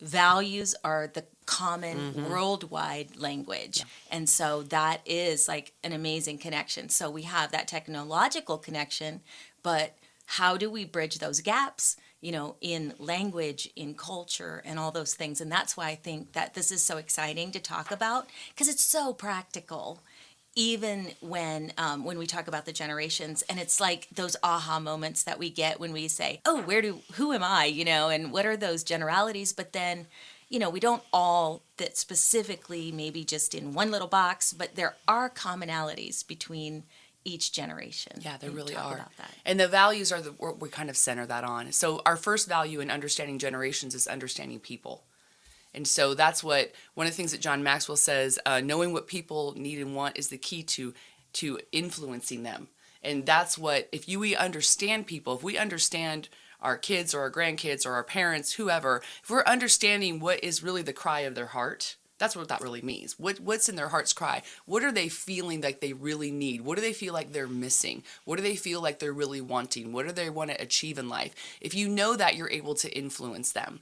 values 0.00 0.74
are 0.84 1.06
the 1.06 1.24
common 1.46 2.28
worldwide 2.28 3.16
language. 3.16 3.84
And 4.10 4.28
so 4.28 4.62
that 4.64 5.00
is 5.06 5.48
like 5.48 5.72
an 5.82 5.92
amazing 5.92 6.38
connection. 6.38 6.88
So 6.88 7.10
we 7.10 7.22
have 7.22 7.52
that 7.52 7.68
technological 7.68 8.58
connection, 8.58 9.20
but 9.62 9.94
how 10.26 10.56
do 10.56 10.70
we 10.70 10.84
bridge 10.84 11.18
those 11.18 11.40
gaps, 11.40 11.96
you 12.20 12.32
know, 12.32 12.56
in 12.60 12.94
language, 12.98 13.68
in 13.76 13.94
culture, 13.94 14.62
and 14.64 14.78
all 14.78 14.90
those 14.90 15.14
things? 15.14 15.40
And 15.40 15.50
that's 15.50 15.76
why 15.76 15.88
I 15.88 15.94
think 15.94 16.32
that 16.32 16.54
this 16.54 16.70
is 16.70 16.82
so 16.82 16.96
exciting 16.96 17.50
to 17.52 17.60
talk 17.60 17.90
about 17.90 18.28
because 18.50 18.68
it's 18.68 18.82
so 18.82 19.12
practical 19.12 20.00
even 20.54 21.08
when 21.20 21.72
um, 21.78 22.04
when 22.04 22.18
we 22.18 22.26
talk 22.26 22.46
about 22.46 22.66
the 22.66 22.72
generations 22.72 23.42
and 23.48 23.58
it's 23.58 23.80
like 23.80 24.08
those 24.14 24.36
aha 24.42 24.78
moments 24.78 25.22
that 25.24 25.38
we 25.38 25.48
get 25.48 25.80
when 25.80 25.92
we 25.92 26.08
say 26.08 26.40
oh 26.44 26.60
where 26.62 26.82
do 26.82 27.00
who 27.14 27.32
am 27.32 27.42
i 27.42 27.64
you 27.64 27.84
know 27.84 28.10
and 28.10 28.32
what 28.32 28.44
are 28.44 28.56
those 28.56 28.84
generalities 28.84 29.52
but 29.52 29.72
then 29.72 30.06
you 30.52 30.58
know 30.60 30.70
we 30.70 30.78
don't 30.80 31.02
all 31.12 31.62
fit 31.78 31.96
specifically 31.96 32.92
maybe 32.92 33.24
just 33.24 33.54
in 33.54 33.74
one 33.74 33.90
little 33.90 34.06
box 34.06 34.52
but 34.52 34.76
there 34.76 34.94
are 35.08 35.28
commonalities 35.30 36.26
between 36.26 36.84
each 37.24 37.52
generation 37.52 38.12
Yeah, 38.20 38.36
there 38.36 38.50
really 38.50 38.74
are. 38.74 38.96
that. 38.96 39.30
And 39.44 39.58
the 39.58 39.68
values 39.68 40.10
are 40.12 40.20
the 40.20 40.32
we 40.38 40.50
we 40.58 40.68
kind 40.68 40.90
of 40.90 40.96
center 40.96 41.24
that 41.26 41.44
on. 41.44 41.72
So 41.72 42.02
our 42.04 42.16
first 42.16 42.48
value 42.48 42.80
in 42.80 42.90
understanding 42.90 43.38
generations 43.38 43.94
is 43.94 44.06
understanding 44.06 44.58
people. 44.60 45.04
And 45.74 45.86
so 45.86 46.14
that's 46.14 46.42
what 46.44 46.72
one 46.94 47.06
of 47.06 47.12
the 47.12 47.16
things 47.16 47.32
that 47.32 47.40
John 47.40 47.62
Maxwell 47.62 47.96
says: 47.96 48.38
uh, 48.44 48.60
knowing 48.60 48.92
what 48.92 49.06
people 49.06 49.54
need 49.56 49.78
and 49.78 49.94
want 49.94 50.18
is 50.18 50.28
the 50.28 50.38
key 50.38 50.62
to 50.64 50.94
to 51.34 51.60
influencing 51.70 52.42
them. 52.42 52.68
And 53.02 53.24
that's 53.24 53.56
what 53.56 53.88
if 53.92 54.08
you 54.08 54.18
we 54.18 54.36
understand 54.36 55.06
people, 55.06 55.36
if 55.36 55.42
we 55.42 55.56
understand 55.56 56.28
our 56.62 56.78
kids 56.78 57.12
or 57.12 57.20
our 57.20 57.30
grandkids 57.30 57.84
or 57.84 57.92
our 57.92 58.04
parents, 58.04 58.52
whoever, 58.52 59.02
if 59.22 59.28
we're 59.28 59.44
understanding 59.44 60.20
what 60.20 60.42
is 60.42 60.62
really 60.62 60.82
the 60.82 60.92
cry 60.92 61.20
of 61.20 61.34
their 61.34 61.46
heart, 61.46 61.96
that's 62.22 62.36
what 62.36 62.48
that 62.48 62.60
really 62.60 62.82
means. 62.82 63.18
What 63.18 63.40
what's 63.40 63.68
in 63.68 63.74
their 63.74 63.88
heart's 63.88 64.12
cry? 64.12 64.42
What 64.64 64.84
are 64.84 64.92
they 64.92 65.08
feeling 65.08 65.60
like 65.60 65.80
they 65.80 65.92
really 65.92 66.30
need? 66.30 66.60
What 66.60 66.76
do 66.76 66.80
they 66.80 66.92
feel 66.92 67.12
like 67.12 67.32
they're 67.32 67.48
missing? 67.48 68.04
What 68.24 68.36
do 68.36 68.44
they 68.44 68.54
feel 68.54 68.80
like 68.80 69.00
they're 69.00 69.12
really 69.12 69.40
wanting? 69.40 69.92
What 69.92 70.06
do 70.06 70.12
they 70.12 70.30
want 70.30 70.50
to 70.50 70.62
achieve 70.62 70.98
in 70.98 71.08
life? 71.08 71.34
If 71.60 71.74
you 71.74 71.88
know 71.88 72.14
that, 72.14 72.36
you're 72.36 72.50
able 72.50 72.76
to 72.76 72.96
influence 72.96 73.50
them. 73.50 73.80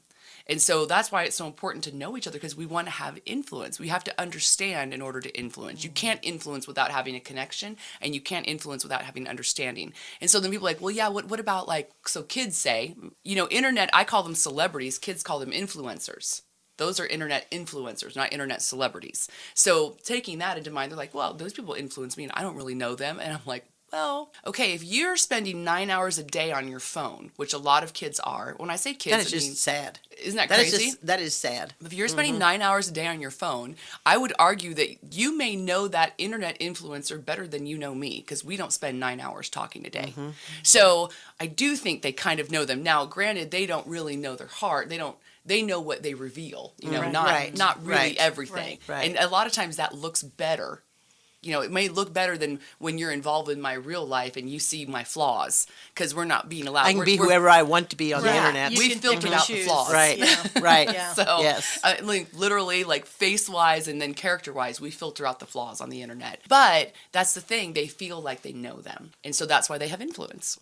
And 0.51 0.61
so 0.61 0.85
that's 0.85 1.13
why 1.13 1.23
it's 1.23 1.37
so 1.37 1.47
important 1.47 1.85
to 1.85 1.97
know 1.97 2.17
each 2.17 2.27
other 2.27 2.37
because 2.37 2.57
we 2.57 2.67
want 2.67 2.89
to 2.89 2.93
have 2.93 3.21
influence. 3.25 3.79
We 3.79 3.89
have 3.89 4.03
to 4.05 4.21
understand 4.21 4.93
in 4.93 5.01
order 5.01 5.21
to 5.21 5.39
influence. 5.39 5.85
You 5.85 5.91
can't 5.91 6.19
influence 6.25 6.67
without 6.67 6.91
having 6.91 7.15
a 7.15 7.21
connection, 7.21 7.77
and 8.01 8.17
you 8.17 8.21
can't 8.21 8.49
influence 8.49 8.83
without 8.83 9.03
having 9.03 9.29
understanding. 9.29 9.93
And 10.21 10.29
so 10.29 10.41
then 10.41 10.51
people 10.51 10.65
like, 10.65 10.81
well, 10.81 10.91
yeah, 10.91 11.09
what, 11.09 11.27
what 11.27 11.39
about 11.39 11.69
like, 11.69 11.91
so 12.05 12.25
kids 12.25 12.57
say, 12.57 12.97
you 13.23 13.37
know, 13.37 13.47
internet, 13.49 13.91
I 13.93 14.03
call 14.03 14.25
them 14.25 14.35
celebrities, 14.35 14.99
kids 14.99 15.23
call 15.23 15.39
them 15.39 15.53
influencers. 15.53 16.43
Those 16.79 16.99
are 16.99 17.07
internet 17.07 17.49
influencers, 17.51 18.17
not 18.17 18.33
internet 18.33 18.63
celebrities. 18.63 19.29
So 19.55 19.99
taking 20.03 20.39
that 20.39 20.59
into 20.59 20.71
mind, 20.71 20.91
they're 20.91 20.97
like, 20.97 21.15
well, 21.15 21.35
those 21.35 21.53
people 21.53 21.75
influence 21.75 22.17
me 22.17 22.25
and 22.25 22.33
I 22.35 22.43
don't 22.43 22.57
really 22.57 22.75
know 22.75 22.95
them. 22.95 23.21
And 23.21 23.35
I'm 23.35 23.41
like, 23.47 23.67
well, 23.93 24.33
okay, 24.47 24.73
if 24.73 24.85
you're 24.85 25.17
spending 25.17 25.65
nine 25.65 25.91
hours 25.91 26.19
a 26.19 26.23
day 26.25 26.53
on 26.53 26.69
your 26.69 26.81
phone, 26.81 27.31
which 27.37 27.53
a 27.53 27.59
lot 27.59 27.83
of 27.83 27.93
kids 27.93 28.21
are, 28.21 28.55
when 28.59 28.71
I 28.71 28.77
say 28.77 28.95
kids, 28.95 29.17
that 29.17 29.21
is 29.23 29.27
I 29.29 29.31
just 29.31 29.47
mean, 29.49 29.55
sad. 29.57 29.99
isn't 30.23 30.37
that 30.37 30.49
That 30.49 30.61
is 30.61 30.71
crazy? 30.71 30.85
just 30.87 31.07
that 31.07 31.21
is 31.21 31.35
sad. 31.35 31.75
If 31.85 31.93
you're 31.93 32.09
spending 32.09 32.35
mm-hmm. 32.35 32.41
nine 32.41 32.63
hours 32.63 32.89
a 32.89 32.93
day 32.93 33.07
on 33.07 33.21
your 33.21 33.31
phone, 33.31 33.77
I 34.07 34.17
would 34.17 34.33
argue 34.39 34.75
that 34.75 35.15
you 35.15 35.37
may 35.37 35.57
know 35.57 35.89
that 35.89 36.15
internet 36.19 36.59
influencer 36.61 37.25
better 37.25 37.47
than 37.47 37.67
you 37.67 37.79
know 37.79 37.95
me 37.95 38.19
because 38.19 38.45
we 38.45 38.57
don't 38.57 38.73
spend 38.73 39.01
nine 39.01 39.21
hours 39.21 39.49
talking 39.49 39.87
a 39.87 39.91
day. 39.91 40.13
Mm-hmm. 40.17 40.31
So 40.63 41.11
I 41.41 41.47
do 41.47 41.77
think 41.77 42.03
they 42.03 42.13
kind 42.13 42.41
of 42.41 42.51
know 42.51 42.65
them. 42.65 42.83
Now, 42.83 43.07
granted, 43.07 43.51
they 43.51 43.67
don't 43.67 43.87
really 43.87 44.17
know 44.17 44.37
their 44.37 44.47
heart. 44.47 44.89
They 44.89 44.99
don't. 44.99 45.17
They 45.47 45.63
know 45.63 45.81
what 45.81 46.03
they 46.03 46.13
reveal. 46.13 46.75
You 46.81 46.91
know, 46.91 47.01
Right. 47.01 47.13
not 47.13 47.27
Right. 47.27 47.57
not 47.57 47.81
really 47.85 47.99
Right. 47.99 48.17
everything. 48.19 48.79
And 48.89 49.17
a 49.17 49.27
lot 49.27 49.47
of 49.47 49.53
times 49.55 49.77
that 49.77 49.95
looks 49.95 50.23
better. 50.23 50.83
You 51.43 51.53
know, 51.53 51.63
it 51.63 51.71
may 51.71 51.89
look 51.89 52.13
better 52.13 52.37
than 52.37 52.61
when 52.79 52.99
you're 52.99 53.11
involved 53.11 53.49
in 53.49 53.61
my 53.61 53.73
real 53.73 54.07
life 54.07 54.37
and 54.37 54.49
you 54.51 54.59
see 54.59 54.85
my 54.85 55.05
flaws 55.05 55.67
because 55.95 56.15
we're 56.15 56.27
not 56.27 56.49
being 56.51 56.67
allowed. 56.67 56.85
I 56.87 56.91
can 56.91 56.99
We're- 56.99 57.07
be 57.07 57.19
we're- 57.19 57.29
whoever 57.29 57.49
I 57.49 57.63
want 57.63 57.91
to 57.91 57.97
be 57.97 58.13
on 58.13 58.23
the 58.23 58.35
internet. 58.35 58.73
You 58.73 58.79
We've 58.79 58.91
can 58.91 59.01
pick 59.01 59.11
filtered 59.23 59.25
and 59.31 59.35
out 59.41 59.47
the 59.47 59.63
flaws. 59.63 59.93
Right. 59.93 60.19
Yeah. 60.19 60.47
right. 60.61 60.93
Yeah. 60.93 61.13
So, 61.15 61.39
Yes. 61.41 61.79
uh, 61.83 61.95
like 62.03 62.35
literally, 62.35 62.85
like 62.85 63.07
face 63.07 63.49
wise 63.49 63.89
and 63.89 64.01
then 64.03 64.13
character 64.13 64.53
wise, 64.53 64.81
we 64.81 64.91
filter 64.91 65.27
out 65.27 65.39
the 65.41 65.47
flaws 65.47 65.81
on 65.81 65.89
the 65.89 66.03
internet. 66.03 66.41
But 66.49 66.93
that's 67.13 67.33
the 67.33 67.41
thing; 67.41 67.73
they 67.73 67.87
feel 67.87 68.21
like 68.21 68.43
they 68.43 68.53
know 68.53 68.81
them, 68.81 69.13
and 69.25 69.35
so 69.35 69.47
that's 69.47 69.71
why 69.71 69.79
they 69.79 69.89
have 69.89 70.01
influence. 70.03 70.59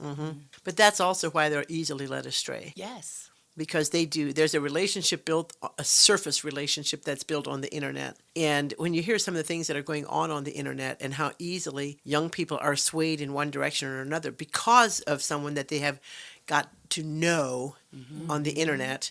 But 0.64 0.76
that's 0.76 1.00
also 1.00 1.30
why 1.30 1.48
they're 1.48 1.64
easily 1.68 2.06
led 2.06 2.24
astray 2.26 2.72
Yes. 2.76 3.27
Because 3.58 3.90
they 3.90 4.06
do. 4.06 4.32
There's 4.32 4.54
a 4.54 4.60
relationship 4.60 5.24
built, 5.24 5.52
a 5.76 5.84
surface 5.84 6.44
relationship 6.44 7.02
that's 7.02 7.24
built 7.24 7.46
on 7.46 7.60
the 7.60 7.70
internet. 7.74 8.16
And 8.36 8.72
when 8.78 8.94
you 8.94 9.02
hear 9.02 9.18
some 9.18 9.34
of 9.34 9.38
the 9.38 9.44
things 9.44 9.66
that 9.66 9.76
are 9.76 9.82
going 9.82 10.06
on 10.06 10.30
on 10.30 10.44
the 10.44 10.52
internet 10.52 10.96
and 11.00 11.12
how 11.14 11.32
easily 11.38 11.98
young 12.04 12.30
people 12.30 12.58
are 12.62 12.76
swayed 12.76 13.20
in 13.20 13.32
one 13.32 13.50
direction 13.50 13.88
or 13.88 14.00
another 14.00 14.30
because 14.30 15.00
of 15.00 15.20
someone 15.20 15.54
that 15.54 15.68
they 15.68 15.80
have 15.80 16.00
got 16.46 16.68
to 16.90 17.02
know 17.02 17.76
mm-hmm. 17.94 18.30
on 18.30 18.44
the 18.44 18.52
internet 18.52 19.10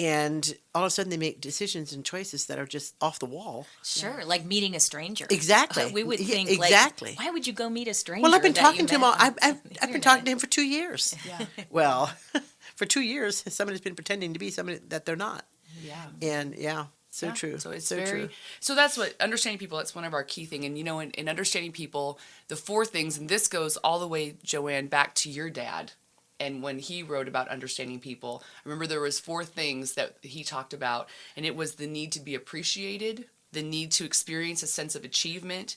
and 0.00 0.54
all 0.74 0.84
of 0.84 0.86
a 0.86 0.90
sudden 0.90 1.10
they 1.10 1.18
make 1.18 1.42
decisions 1.42 1.92
and 1.92 2.04
choices 2.04 2.46
that 2.46 2.58
are 2.58 2.64
just 2.64 2.94
off 3.02 3.18
the 3.18 3.26
wall. 3.26 3.66
Sure, 3.84 4.24
like 4.24 4.46
meeting 4.46 4.74
a 4.74 4.80
stranger. 4.80 5.26
Exactly. 5.28 5.92
We 5.92 6.04
would 6.04 6.20
Yeah, 6.20 6.36
think 6.36 6.50
exactly. 6.50 7.10
like, 7.10 7.18
why 7.18 7.30
would 7.30 7.46
you 7.46 7.52
go 7.52 7.68
meet 7.68 7.86
a 7.86 7.92
stranger? 7.94 8.22
Well, 8.22 8.34
I've 8.34 8.42
been 8.42 8.54
talking 8.54 8.86
to 8.86 8.94
him. 8.94 9.04
All, 9.04 9.14
I've, 9.18 9.36
I've, 9.42 9.60
I've 9.82 9.92
been 9.92 10.00
talking 10.08 10.24
to 10.24 10.30
him 10.30 10.38
for 10.38 10.46
two 10.46 10.62
years. 10.62 11.14
Well, 11.70 12.10
for 12.80 12.86
two 12.86 13.02
years, 13.02 13.44
somebody's 13.52 13.82
been 13.82 13.94
pretending 13.94 14.32
to 14.32 14.38
be 14.38 14.50
somebody 14.50 14.80
that 14.88 15.04
they're 15.04 15.14
not. 15.14 15.44
Yeah. 15.84 16.06
And 16.22 16.54
yeah, 16.56 16.86
so 17.10 17.26
Yeah, 17.26 17.32
true. 17.34 17.58
So 17.58 17.72
it's 17.72 17.86
so 17.86 17.96
very 17.96 18.08
true. 18.08 18.28
so 18.58 18.74
that's 18.74 18.96
what 18.96 19.14
understanding 19.20 19.58
people. 19.58 19.76
That's 19.76 19.94
one 19.94 20.06
of 20.06 20.14
our 20.14 20.24
key 20.24 20.46
thing. 20.46 20.64
And 20.64 20.78
you 20.78 20.84
know, 20.84 20.98
in, 21.00 21.10
in 21.10 21.28
understanding 21.28 21.72
people, 21.72 22.18
the 22.48 22.56
four 22.56 22.86
things, 22.86 23.18
and 23.18 23.28
this 23.28 23.48
goes 23.48 23.76
all 23.76 24.00
the 24.00 24.08
way, 24.08 24.36
Joann, 24.42 24.88
back 24.88 25.14
to 25.16 25.30
your 25.30 25.50
dad. 25.50 25.92
And 26.40 26.62
when 26.62 26.78
he 26.78 27.02
wrote 27.02 27.28
about 27.28 27.48
understanding 27.48 28.00
people, 28.00 28.42
I 28.42 28.60
remember 28.64 28.86
there 28.86 29.02
was 29.02 29.20
four 29.20 29.44
things 29.44 29.92
that 29.92 30.16
he 30.22 30.42
talked 30.42 30.72
about, 30.72 31.10
and 31.36 31.44
it 31.44 31.54
was 31.54 31.74
the 31.74 31.86
need 31.86 32.12
to 32.12 32.20
be 32.20 32.34
appreciated, 32.34 33.26
the 33.52 33.62
need 33.62 33.92
to 33.92 34.06
experience 34.06 34.62
a 34.62 34.66
sense 34.66 34.94
of 34.94 35.04
achievement, 35.04 35.76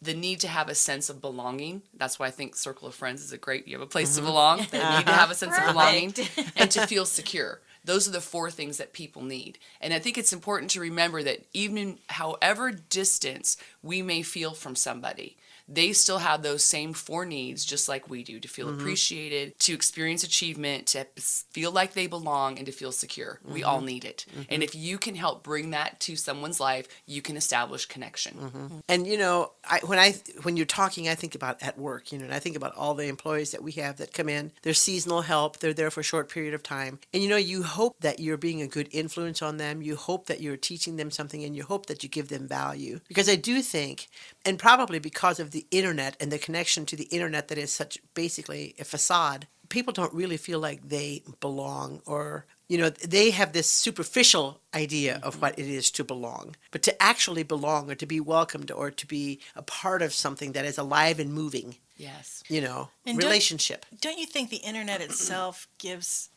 the 0.00 0.14
need 0.14 0.40
to 0.40 0.48
have 0.48 0.68
a 0.68 0.74
sense 0.74 1.08
of 1.08 1.20
belonging. 1.20 1.82
That's 1.94 2.18
why 2.18 2.26
I 2.26 2.30
think 2.30 2.56
Circle 2.56 2.88
of 2.88 2.94
Friends 2.94 3.22
is 3.22 3.32
a 3.32 3.38
great. 3.38 3.66
You 3.66 3.78
have 3.78 3.86
a 3.86 3.90
place 3.90 4.14
to 4.14 4.20
mm-hmm. 4.20 4.28
belong. 4.28 4.58
They 4.58 4.78
need 4.78 4.84
to 4.84 4.84
uh-huh. 4.84 5.12
have 5.12 5.30
a 5.30 5.34
sense 5.34 5.56
of 5.56 5.66
belonging 5.66 6.14
and 6.56 6.70
to 6.70 6.86
feel 6.86 7.06
secure. 7.06 7.60
Those 7.84 8.08
are 8.08 8.12
the 8.12 8.20
four 8.20 8.50
things 8.50 8.78
that 8.78 8.94
people 8.94 9.22
need. 9.22 9.58
And 9.80 9.92
I 9.92 9.98
think 9.98 10.16
it's 10.16 10.32
important 10.32 10.70
to 10.72 10.80
remember 10.80 11.22
that 11.22 11.44
even 11.52 11.98
however 12.08 12.70
distance 12.70 13.58
we 13.82 14.00
may 14.00 14.22
feel 14.22 14.54
from 14.54 14.74
somebody, 14.74 15.36
they 15.68 15.92
still 15.92 16.18
have 16.18 16.42
those 16.42 16.64
same 16.64 16.92
four 16.92 17.24
needs 17.24 17.64
just 17.64 17.88
like 17.88 18.10
we 18.10 18.22
do 18.22 18.38
to 18.40 18.48
feel 18.48 18.68
mm-hmm. 18.68 18.80
appreciated, 18.80 19.58
to 19.60 19.72
experience 19.72 20.22
achievement, 20.22 20.86
to 20.88 21.06
feel 21.16 21.70
like 21.70 21.94
they 21.94 22.06
belong, 22.06 22.58
and 22.58 22.66
to 22.66 22.72
feel 22.72 22.92
secure. 22.92 23.40
We 23.44 23.62
all 23.62 23.78
mm-hmm. 23.78 23.86
need 23.86 24.04
it. 24.04 24.26
Mm-hmm. 24.30 24.42
And 24.50 24.62
if 24.62 24.74
you 24.74 24.98
can 24.98 25.14
help 25.14 25.42
bring 25.42 25.70
that 25.70 26.00
to 26.00 26.16
someone's 26.16 26.60
life, 26.60 26.86
you 27.06 27.22
can 27.22 27.36
establish 27.36 27.86
connection. 27.86 28.82
And 28.88 29.06
you 29.06 29.16
know, 29.16 29.52
I, 29.64 29.80
when 29.84 29.98
I 29.98 30.14
when 30.42 30.56
you're 30.56 30.66
talking, 30.66 31.08
I 31.08 31.14
think 31.14 31.34
about 31.34 31.62
at 31.62 31.78
work. 31.78 32.12
You 32.12 32.18
know, 32.18 32.24
and 32.26 32.34
I 32.34 32.38
think 32.38 32.56
about 32.56 32.74
all 32.76 32.94
the 32.94 33.06
employees 33.06 33.52
that 33.52 33.62
we 33.62 33.72
have 33.72 33.96
that 33.96 34.12
come 34.12 34.28
in. 34.28 34.52
They're 34.62 34.74
seasonal 34.74 35.22
help. 35.22 35.58
They're 35.58 35.72
there 35.72 35.90
for 35.90 36.00
a 36.00 36.04
short 36.04 36.28
period 36.28 36.54
of 36.54 36.62
time, 36.62 36.98
and 37.12 37.22
you 37.22 37.28
know, 37.28 37.36
you 37.36 37.62
hope 37.62 37.96
that 38.00 38.20
you're 38.20 38.36
being 38.36 38.62
a 38.62 38.66
good 38.66 38.88
influence 38.92 39.42
on 39.42 39.56
them. 39.56 39.82
You 39.82 39.96
hope 39.96 40.26
that 40.26 40.40
you're 40.40 40.56
teaching 40.56 40.96
them 40.96 41.10
something, 41.10 41.42
and 41.44 41.56
you 41.56 41.62
hope 41.62 41.86
that 41.86 42.02
you 42.02 42.08
give 42.08 42.28
them 42.28 42.46
value. 42.46 43.00
Because 43.08 43.28
I 43.28 43.36
do 43.36 43.62
think, 43.62 44.08
and 44.44 44.58
probably 44.58 44.98
because 44.98 45.40
of 45.40 45.50
the 45.50 45.66
internet 45.70 46.16
and 46.20 46.30
the 46.30 46.38
connection 46.38 46.86
to 46.86 46.96
the 46.96 47.04
internet 47.04 47.48
that 47.48 47.58
is 47.58 47.72
such 47.72 47.98
basically 48.14 48.74
a 48.78 48.84
facade, 48.84 49.46
people 49.68 49.92
don't 49.92 50.12
really 50.12 50.36
feel 50.36 50.58
like 50.60 50.88
they 50.88 51.22
belong 51.40 52.00
or 52.06 52.46
you 52.68 52.78
know 52.78 52.90
they 52.90 53.30
have 53.30 53.52
this 53.52 53.68
superficial 53.70 54.60
idea 54.74 55.20
of 55.22 55.34
mm-hmm. 55.34 55.40
what 55.42 55.58
it 55.58 55.66
is 55.66 55.90
to 55.92 56.04
belong. 56.04 56.56
But 56.70 56.82
to 56.82 57.02
actually 57.02 57.42
belong 57.42 57.90
or 57.90 57.94
to 57.94 58.06
be 58.06 58.20
welcomed 58.20 58.70
or 58.70 58.90
to 58.90 59.06
be 59.06 59.40
a 59.54 59.62
part 59.62 60.02
of 60.02 60.12
something 60.12 60.52
that 60.52 60.64
is 60.64 60.78
alive 60.78 61.18
and 61.18 61.32
moving 61.32 61.76
Yes. 61.96 62.42
you 62.48 62.60
know 62.60 62.90
And 63.06 63.18
don't- 63.18 63.28
relationship. 63.28 63.86
Don't 64.00 64.18
you 64.18 64.26
think 64.26 64.50
the 64.50 64.56
internet 64.56 65.00
itself 65.00 65.68
gives 65.78 66.30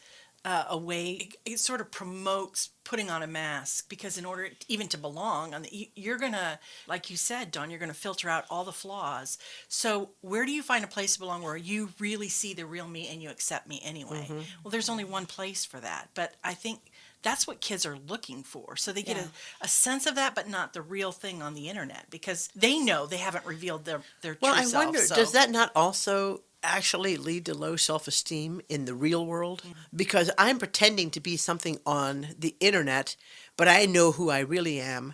uh, 0.48 0.66
a 0.70 0.78
way? 0.78 1.30
It 1.46 1.60
sort 1.60 1.82
of 1.82 1.92
promotes 1.92 2.70
putting 2.84 3.10
on 3.10 3.22
a 3.22 3.28
mask 3.28 3.90
because 3.90 4.18
in 4.18 4.26
order 4.26 4.48
even 4.70 4.88
to 4.88 4.98
belong, 4.98 5.54
on 5.54 5.62
the, 5.64 5.70
you- 5.76 5.88
you're 5.96 6.18
gonna, 6.18 6.60
like 6.88 7.10
you 7.10 7.18
said, 7.18 7.52
Dawn, 7.52 7.70
you're 7.70 7.80
gonna 7.80 7.94
filter 7.94 8.30
out 8.30 8.46
all 8.50 8.64
the 8.64 8.72
flaws. 8.72 9.38
So 9.68 10.12
where 10.22 10.46
do 10.46 10.52
you 10.52 10.64
find 10.64 10.84
a 10.86 10.88
place 10.88 11.14
to 11.16 11.20
belong 11.20 11.42
where 11.44 11.58
you 11.58 11.90
really 12.00 12.30
see 12.30 12.54
the 12.54 12.66
real 12.66 12.88
me 12.88 13.08
and 13.10 13.22
you 13.22 13.30
accept 13.30 13.68
me 13.68 13.82
anyway? 13.84 14.26
Well, 14.64 14.72
there's 14.72 14.90
only 14.90 15.04
one 15.04 15.26
place 15.26 15.66
for 15.66 15.80
that, 15.82 16.10
but 16.16 16.36
I 16.44 16.54
think. 16.54 16.80
That's 17.24 17.48
what 17.48 17.60
kids 17.62 17.84
are 17.86 17.98
looking 18.08 18.44
for. 18.44 18.78
So 18.78 18.94
they 18.94 19.02
get 19.02 19.18
Yeah. 19.18 19.24
a, 19.62 19.66
a 19.66 19.68
sense 19.68 20.06
of 20.06 20.14
that, 20.16 20.36
but 20.36 20.48
not 20.48 20.74
the 20.74 20.84
real 20.84 21.12
thing 21.12 21.42
on 21.42 21.56
the 21.56 21.68
internet 21.68 22.06
because 22.12 22.48
they 22.56 22.78
know 22.80 23.08
they 23.08 23.18
haven't 23.18 23.44
revealed 23.46 23.86
their, 23.86 24.02
their 24.22 24.38
well 24.40 24.54
i 24.54 24.64
self. 24.64 24.86
wonder 24.86 25.00
so- 25.00 25.16
does 25.16 25.32
that 25.32 25.50
not 25.50 25.72
also 25.76 26.42
actually 26.64 27.18
lead 27.18 27.46
to 27.46 27.54
low 27.54 27.76
self-esteem 27.76 28.62
in 28.70 28.86
the 28.86 28.94
real 28.94 29.26
world 29.26 29.62
because 29.96 30.30
i'm 30.38 30.58
pretending 30.58 31.10
to 31.12 31.20
be 31.20 31.38
something 31.38 31.78
on 31.86 32.28
the 32.38 32.56
internet 32.60 33.16
but 33.58 33.68
i 33.68 33.86
know 33.86 34.12
who 34.12 34.30
i 34.30 34.40
really 34.40 34.80
am 34.80 35.14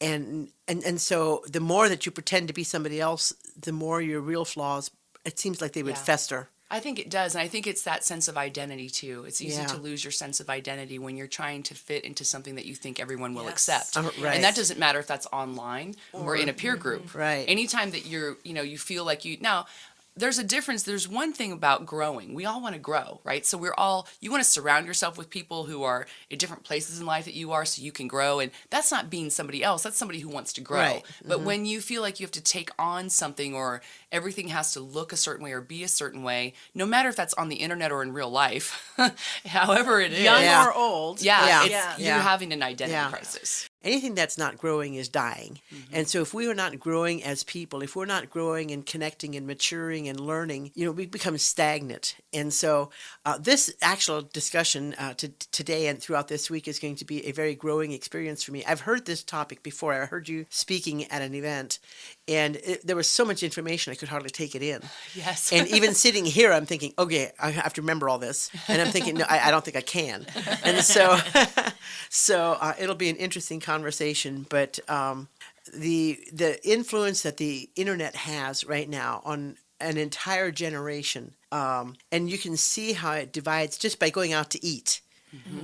and 0.00 0.50
and 0.68 0.82
and 0.84 1.00
so 1.00 1.42
the 1.48 1.60
more 1.60 1.88
that 1.88 2.04
you 2.04 2.12
pretend 2.12 2.48
to 2.48 2.54
be 2.54 2.64
somebody 2.64 3.00
else 3.00 3.32
the 3.60 3.72
more 3.72 4.00
your 4.00 4.20
real 4.20 4.44
flaws 4.44 4.90
it 5.24 5.38
seems 5.38 5.60
like 5.60 5.72
they 5.72 5.82
would 5.82 5.94
Yeah. 5.94 6.02
fester 6.02 6.48
I 6.70 6.80
think 6.80 6.98
it 6.98 7.08
does. 7.08 7.34
And 7.36 7.42
I 7.42 7.46
think 7.46 7.68
it's 7.68 7.82
that 7.82 8.02
sense 8.04 8.26
of 8.26 8.36
identity 8.36 8.88
too. 8.88 9.24
It's 9.28 9.40
easy 9.40 9.60
Yeah. 9.60 9.66
to 9.68 9.76
lose 9.76 10.02
your 10.02 10.10
sense 10.10 10.40
of 10.40 10.50
identity 10.50 10.98
when 10.98 11.16
you're 11.16 11.28
trying 11.28 11.62
to 11.64 11.74
fit 11.74 12.04
into 12.04 12.24
something 12.24 12.56
that 12.56 12.64
you 12.64 12.74
think 12.74 12.98
everyone 12.98 13.32
will 13.34 13.44
Yes. 13.44 13.52
accept. 13.52 13.96
Uh, 13.96 14.10
right. 14.20 14.34
And 14.34 14.42
that 14.42 14.56
doesn't 14.56 14.78
matter 14.80 14.98
if 14.98 15.06
that's 15.06 15.26
online 15.32 15.94
or, 16.12 16.34
in 16.34 16.48
a 16.48 16.52
peer 16.54 16.74
group. 16.74 17.14
Right. 17.14 17.44
Anytime 17.46 17.92
that 17.92 18.06
you're, 18.06 18.38
you 18.42 18.54
know, 18.54 18.62
you 18.62 18.78
feel 18.78 19.04
like 19.04 19.24
you 19.24 19.36
now 19.40 19.66
there's 20.16 20.38
a 20.38 20.44
difference. 20.44 20.84
There's 20.84 21.08
one 21.08 21.32
thing 21.32 21.50
about 21.52 21.86
growing. 21.86 22.34
We 22.34 22.44
all 22.44 22.60
want 22.62 22.74
to 22.74 22.80
grow, 22.80 23.20
right? 23.24 23.44
So 23.44 23.58
we're 23.58 23.74
all 23.74 24.06
you 24.20 24.30
want 24.30 24.42
to 24.42 24.48
surround 24.48 24.86
yourself 24.86 25.18
with 25.18 25.28
people 25.30 25.64
who 25.64 25.82
are 25.82 26.06
in 26.30 26.38
different 26.38 26.62
places 26.64 27.00
in 27.00 27.06
life 27.06 27.24
that 27.24 27.34
you 27.34 27.52
are 27.52 27.64
so 27.64 27.82
you 27.82 27.92
can 27.92 28.06
grow. 28.06 28.38
And 28.38 28.52
that's 28.70 28.90
not 28.92 29.10
being 29.10 29.30
somebody 29.30 29.64
else. 29.64 29.82
That's 29.82 29.96
somebody 29.96 30.20
who 30.20 30.28
wants 30.28 30.52
to 30.54 30.60
grow. 30.60 30.78
Right. 30.78 31.02
But 31.26 31.38
mm-hmm. 31.38 31.46
when 31.46 31.66
you 31.66 31.80
feel 31.80 32.02
like 32.02 32.20
you 32.20 32.24
have 32.24 32.30
to 32.32 32.42
take 32.42 32.70
on 32.78 33.10
something 33.10 33.54
or 33.54 33.82
everything 34.12 34.48
has 34.48 34.72
to 34.74 34.80
look 34.80 35.12
a 35.12 35.16
certain 35.16 35.44
way 35.44 35.52
or 35.52 35.60
be 35.60 35.82
a 35.82 35.88
certain 35.88 36.22
way, 36.22 36.54
no 36.74 36.86
matter 36.86 37.08
if 37.08 37.16
that's 37.16 37.34
on 37.34 37.48
the 37.48 37.56
internet 37.56 37.90
or 37.90 38.02
in 38.02 38.12
real 38.12 38.30
life, 38.30 38.94
however 39.46 40.00
it 40.00 40.12
is. 40.12 40.22
young 40.22 40.42
Yeah. 40.42 40.66
or 40.66 40.72
old. 40.72 41.20
Yeah, 41.22 41.46
Yeah. 41.46 41.62
It's, 41.62 41.70
Yeah. 41.70 41.96
you're 41.96 42.06
Yeah. 42.06 42.22
having 42.22 42.52
an 42.52 42.62
identity 42.62 42.92
Yeah. 42.92 43.10
crisis. 43.10 43.68
Anything 43.84 44.14
that's 44.14 44.38
not 44.38 44.58
growing 44.58 44.94
is 44.94 45.08
dying. 45.08 45.60
Mm-hmm. 45.72 45.94
And 45.94 46.08
so 46.08 46.22
if 46.22 46.34
we 46.34 46.48
are 46.48 46.54
not 46.54 46.80
growing 46.80 47.22
as 47.22 47.44
people, 47.44 47.82
if 47.82 47.94
we're 47.94 48.06
not 48.06 48.30
growing 48.30 48.70
and 48.70 48.84
connecting 48.84 49.34
and 49.34 49.46
maturing 49.46 50.08
and 50.08 50.18
learning, 50.18 50.72
you 50.74 50.84
know, 50.84 50.92
we 50.92 51.06
become 51.06 51.38
stagnant. 51.38 52.16
And 52.32 52.52
so 52.52 52.90
uh, 53.24 53.38
this 53.38 53.74
actual 53.82 54.22
discussion 54.22 54.94
uh, 54.98 55.14
to, 55.14 55.28
today 55.52 55.86
and 55.86 56.00
throughout 56.00 56.28
this 56.28 56.50
week 56.50 56.66
is 56.66 56.78
going 56.78 56.96
to 56.96 57.04
be 57.04 57.26
a 57.26 57.32
very 57.32 57.54
growing 57.54 57.92
experience 57.92 58.42
for 58.42 58.52
me. 58.52 58.64
I've 58.64 58.80
heard 58.80 59.06
this 59.06 59.22
topic 59.22 59.62
before. 59.62 59.92
I 59.94 60.06
heard 60.06 60.28
you 60.28 60.46
speaking 60.50 61.04
at 61.10 61.22
an 61.22 61.34
event, 61.34 61.78
and 62.26 62.56
it, 62.56 62.86
there 62.86 62.96
was 62.96 63.06
so 63.06 63.24
much 63.24 63.42
information 63.42 63.92
I 63.92 63.96
could 63.96 64.08
hardly 64.08 64.30
take 64.30 64.54
it 64.54 64.62
in. 64.62 64.80
Yes. 65.14 65.52
And 65.64 65.68
even 65.68 65.94
sitting 65.94 66.24
here, 66.24 66.52
I'm 66.52 66.66
thinking, 66.66 66.94
okay, 66.98 67.30
I 67.40 67.50
have 67.50 67.74
to 67.74 67.82
remember 67.82 68.08
all 68.08 68.18
this, 68.18 68.50
and 68.66 68.82
I'm 68.82 68.88
thinking, 68.88 69.14
no, 69.14 69.24
I, 69.28 69.48
I 69.48 69.50
don't 69.50 69.64
think 69.64 69.76
I 69.76 69.82
can. 69.82 70.26
And 70.64 70.82
so, 70.82 71.18
so 72.08 72.56
uh, 72.60 72.74
it'll 72.78 72.94
be 72.94 73.10
an 73.10 73.16
interesting 73.16 73.60
conversation. 73.74 74.46
But 74.48 74.78
um, 74.88 75.28
the 75.72 76.18
the 76.32 76.52
influence 76.68 77.22
that 77.22 77.36
the 77.36 77.68
internet 77.76 78.14
has 78.16 78.64
right 78.64 78.88
now 78.88 79.20
on 79.24 79.56
an 79.80 79.96
entire 79.98 80.50
generation, 80.50 81.34
um, 81.52 81.96
and 82.12 82.30
you 82.30 82.38
can 82.38 82.56
see 82.56 82.92
how 82.92 83.12
it 83.12 83.32
divides 83.32 83.76
just 83.78 83.98
by 83.98 84.10
going 84.10 84.32
out 84.32 84.50
to 84.50 84.64
eat. 84.64 85.00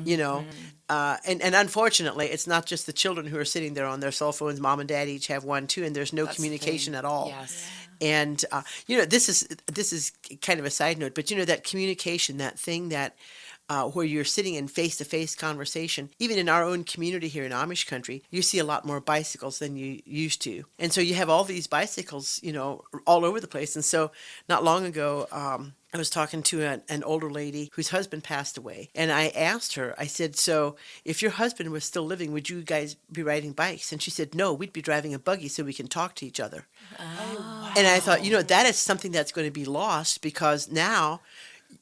You 0.04 0.16
know, 0.16 0.44
uh, 0.88 1.16
and 1.24 1.40
and 1.42 1.54
unfortunately, 1.54 2.26
it's 2.26 2.46
not 2.46 2.66
just 2.66 2.86
the 2.86 2.92
children 2.92 3.26
who 3.26 3.38
are 3.38 3.44
sitting 3.44 3.74
there 3.74 3.86
on 3.86 4.00
their 4.00 4.12
cell 4.12 4.32
phones. 4.32 4.60
Mom 4.60 4.80
and 4.80 4.88
dad 4.88 5.08
each 5.08 5.28
have 5.28 5.44
one 5.44 5.66
too, 5.66 5.84
and 5.84 5.94
there's 5.94 6.12
no 6.12 6.24
That's 6.24 6.36
communication 6.36 6.92
thing. 6.92 6.98
at 6.98 7.04
all 7.04 7.28
Yes. 7.28 7.70
and 8.00 8.44
uh, 8.50 8.62
you 8.88 8.98
know 8.98 9.04
this 9.04 9.28
is 9.28 9.46
this 9.66 9.92
is 9.92 10.12
kind 10.42 10.58
of 10.60 10.66
a 10.66 10.70
side 10.70 10.98
note 10.98 11.14
but 11.14 11.30
you 11.30 11.36
know 11.36 11.44
that 11.44 11.62
communication 11.70 12.38
that 12.38 12.58
thing 12.58 12.88
that 12.90 13.14
uh, 13.70 13.84
where 13.84 14.04
you're 14.04 14.24
sitting 14.24 14.54
in 14.54 14.68
face-to-face 14.68 15.34
conversation 15.34 16.10
even 16.18 16.36
in 16.36 16.48
our 16.48 16.62
own 16.62 16.84
community 16.84 17.28
here 17.28 17.44
in 17.44 17.52
amish 17.52 17.86
country 17.86 18.22
you 18.30 18.42
see 18.42 18.58
a 18.58 18.64
lot 18.64 18.84
more 18.84 19.00
bicycles 19.00 19.58
than 19.60 19.76
you 19.76 20.00
used 20.04 20.42
to. 20.42 20.64
And 20.78 20.92
so 20.92 21.00
you 21.00 21.14
have 21.14 21.30
all 21.30 21.44
these 21.44 21.66
bicycles 21.66 22.40
you 22.42 22.52
know 22.52 22.84
all 23.06 23.24
over 23.24 23.40
the 23.40 23.48
place. 23.48 23.74
And 23.76 23.84
so 23.84 24.10
not 24.48 24.64
long 24.64 24.84
ago 24.84 25.26
um, 25.32 25.74
I 25.92 25.98
was 25.98 26.10
talking 26.10 26.42
to 26.44 26.62
an, 26.62 26.82
an 26.88 27.02
older 27.02 27.30
lady 27.30 27.70
whose 27.74 27.88
husband 27.88 28.22
passed 28.22 28.56
away, 28.56 28.90
and 28.94 29.10
I 29.10 29.28
asked 29.28 29.74
her, 29.74 29.92
I 29.98 30.06
said, 30.06 30.36
So 30.36 30.76
if 31.04 31.20
your 31.20 31.32
husband 31.32 31.70
was 31.70 31.84
still 31.84 32.04
living, 32.04 32.30
would 32.32 32.48
you 32.48 32.62
guys 32.62 32.94
be 33.10 33.24
riding 33.24 33.52
bikes? 33.52 33.90
And 33.90 34.00
she 34.00 34.10
said, 34.10 34.34
No, 34.34 34.52
we'd 34.52 34.72
be 34.72 34.82
driving 34.82 35.14
a 35.14 35.18
buggy 35.18 35.48
so 35.48 35.64
we 35.64 35.72
can 35.72 35.88
talk 35.88 36.14
to 36.16 36.26
each 36.26 36.38
other. 36.38 36.66
And 37.76 37.86
I 37.88 37.98
thought, 37.98 38.24
you 38.24 38.30
know, 38.30 38.42
that 38.42 38.66
is 38.66 38.76
something 38.78 39.10
that's 39.10 39.32
going 39.32 39.48
to 39.48 39.52
be 39.52 39.64
lost 39.64 40.22
because 40.22 40.70
now 40.70 41.22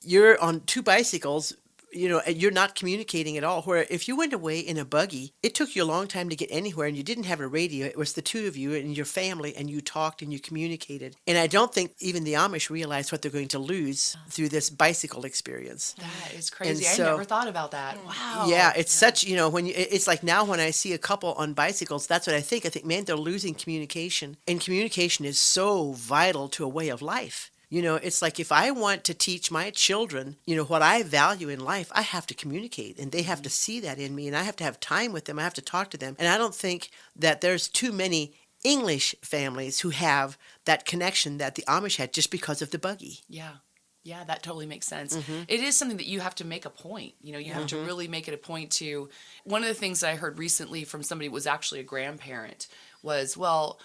you're 0.02 0.40
on 0.40 0.60
two 0.60 0.82
bicycles, 0.82 1.54
you 1.92 2.08
know, 2.08 2.20
you're 2.26 2.50
not 2.50 2.74
communicating 2.74 3.36
at 3.36 3.44
all. 3.44 3.62
Where 3.62 3.86
if 3.90 4.08
you 4.08 4.16
went 4.16 4.32
away 4.32 4.60
in 4.60 4.76
a 4.78 4.84
buggy, 4.84 5.32
it 5.42 5.54
took 5.54 5.74
you 5.74 5.82
a 5.82 5.86
long 5.86 6.06
time 6.06 6.28
to 6.28 6.36
get 6.36 6.48
anywhere 6.50 6.86
and 6.86 6.96
you 6.96 7.02
didn't 7.02 7.24
have 7.24 7.40
a 7.40 7.46
radio. 7.46 7.86
It 7.86 7.96
was 7.96 8.12
the 8.12 8.22
two 8.22 8.46
of 8.46 8.56
you 8.56 8.74
and 8.74 8.96
your 8.96 9.06
family 9.06 9.54
and 9.56 9.70
you 9.70 9.80
talked 9.80 10.22
and 10.22 10.32
you 10.32 10.38
communicated. 10.40 11.16
And 11.26 11.38
I 11.38 11.46
don't 11.46 11.72
think 11.72 11.92
even 12.00 12.24
the 12.24 12.34
Amish 12.34 12.70
realize 12.70 13.10
what 13.10 13.22
they're 13.22 13.30
going 13.30 13.48
to 13.48 13.58
lose 13.58 14.16
through 14.28 14.48
this 14.50 14.70
bicycle 14.70 15.24
experience. 15.24 15.94
That 15.98 16.34
is 16.34 16.50
crazy. 16.50 16.84
so- 16.84 17.04
I 17.06 17.10
never 17.10 17.24
thought 17.24 17.48
about 17.48 17.70
that. 17.72 17.96
Wow. 18.04 18.46
Yeah, 18.48 18.72
it's 18.76 18.92
such 18.92 19.24
you 19.24 19.36
know 19.36 19.48
when 19.48 19.66
you 19.66 19.72
it's 19.76 20.06
like 20.06 20.22
now 20.22 20.44
when 20.44 20.60
I 20.60 20.70
see 20.70 20.92
a 20.92 20.98
couple 20.98 21.32
on 21.34 21.54
bicycles, 21.54 22.06
that's 22.06 22.26
what 22.26 22.36
I 22.36 22.40
think. 22.40 22.66
I 22.66 22.68
think 22.68 22.84
man, 22.84 23.04
they're 23.04 23.16
losing 23.16 23.54
communication, 23.54 24.36
and 24.46 24.60
communication 24.60 25.24
is 25.24 25.38
so 25.38 25.92
vital 25.92 26.48
to 26.50 26.64
a 26.64 26.68
way 26.68 26.88
of 26.88 27.00
life. 27.02 27.50
You 27.70 27.82
know, 27.82 27.96
it's 27.96 28.22
like 28.22 28.40
if 28.40 28.50
I 28.50 28.70
want 28.70 29.04
to 29.04 29.14
teach 29.14 29.50
my 29.50 29.70
children, 29.70 30.36
you 30.46 30.56
know, 30.56 30.64
what 30.64 30.80
I 30.80 31.02
value 31.02 31.50
in 31.50 31.60
life, 31.60 31.92
I 31.94 32.00
have 32.00 32.26
to 32.28 32.34
communicate 32.34 32.98
and 32.98 33.12
they 33.12 33.22
have 33.22 33.42
to 33.42 33.50
see 33.50 33.78
that 33.80 33.98
in 33.98 34.14
me 34.14 34.26
and 34.26 34.36
I 34.36 34.42
have 34.42 34.56
to 34.56 34.64
have 34.64 34.80
time 34.80 35.12
with 35.12 35.26
them. 35.26 35.38
I 35.38 35.42
have 35.42 35.54
to 35.54 35.62
talk 35.62 35.90
to 35.90 35.98
them. 35.98 36.16
And 36.18 36.28
I 36.28 36.38
don't 36.38 36.54
think 36.54 36.90
that 37.14 37.42
there's 37.42 37.68
too 37.68 37.92
many 37.92 38.32
English 38.64 39.14
families 39.22 39.80
who 39.80 39.90
have 39.90 40.38
that 40.64 40.86
connection 40.86 41.38
that 41.38 41.56
the 41.56 41.64
Amish 41.68 41.96
had 41.96 42.12
just 42.12 42.30
because 42.30 42.62
of 42.62 42.70
the 42.70 42.78
buggy. 42.78 43.20
Yeah. 43.28 43.56
Yeah, 44.04 44.24
that 44.24 44.42
totally 44.42 44.64
makes 44.64 44.86
sense. 44.86 45.14
Mm-hmm. 45.14 45.42
It 45.48 45.60
is 45.60 45.76
something 45.76 45.98
that 45.98 46.06
you 46.06 46.20
have 46.20 46.34
to 46.36 46.46
make 46.46 46.64
a 46.64 46.70
point. 46.70 47.12
You 47.20 47.34
know, 47.34 47.38
you 47.38 47.52
have 47.52 47.66
to 47.66 47.76
mm-hmm. 47.76 47.86
really 47.86 48.08
make 48.08 48.26
it 48.26 48.32
a 48.32 48.38
point 48.38 48.70
to. 48.72 49.10
One 49.44 49.62
of 49.62 49.68
the 49.68 49.74
things 49.74 50.00
that 50.00 50.10
I 50.10 50.16
heard 50.16 50.38
recently 50.38 50.84
from 50.84 51.02
somebody 51.02 51.26
who 51.26 51.34
was 51.34 51.46
actually 51.46 51.80
a 51.80 51.84
grandparent 51.84 52.68
was, 53.02 53.36
well, 53.36 53.78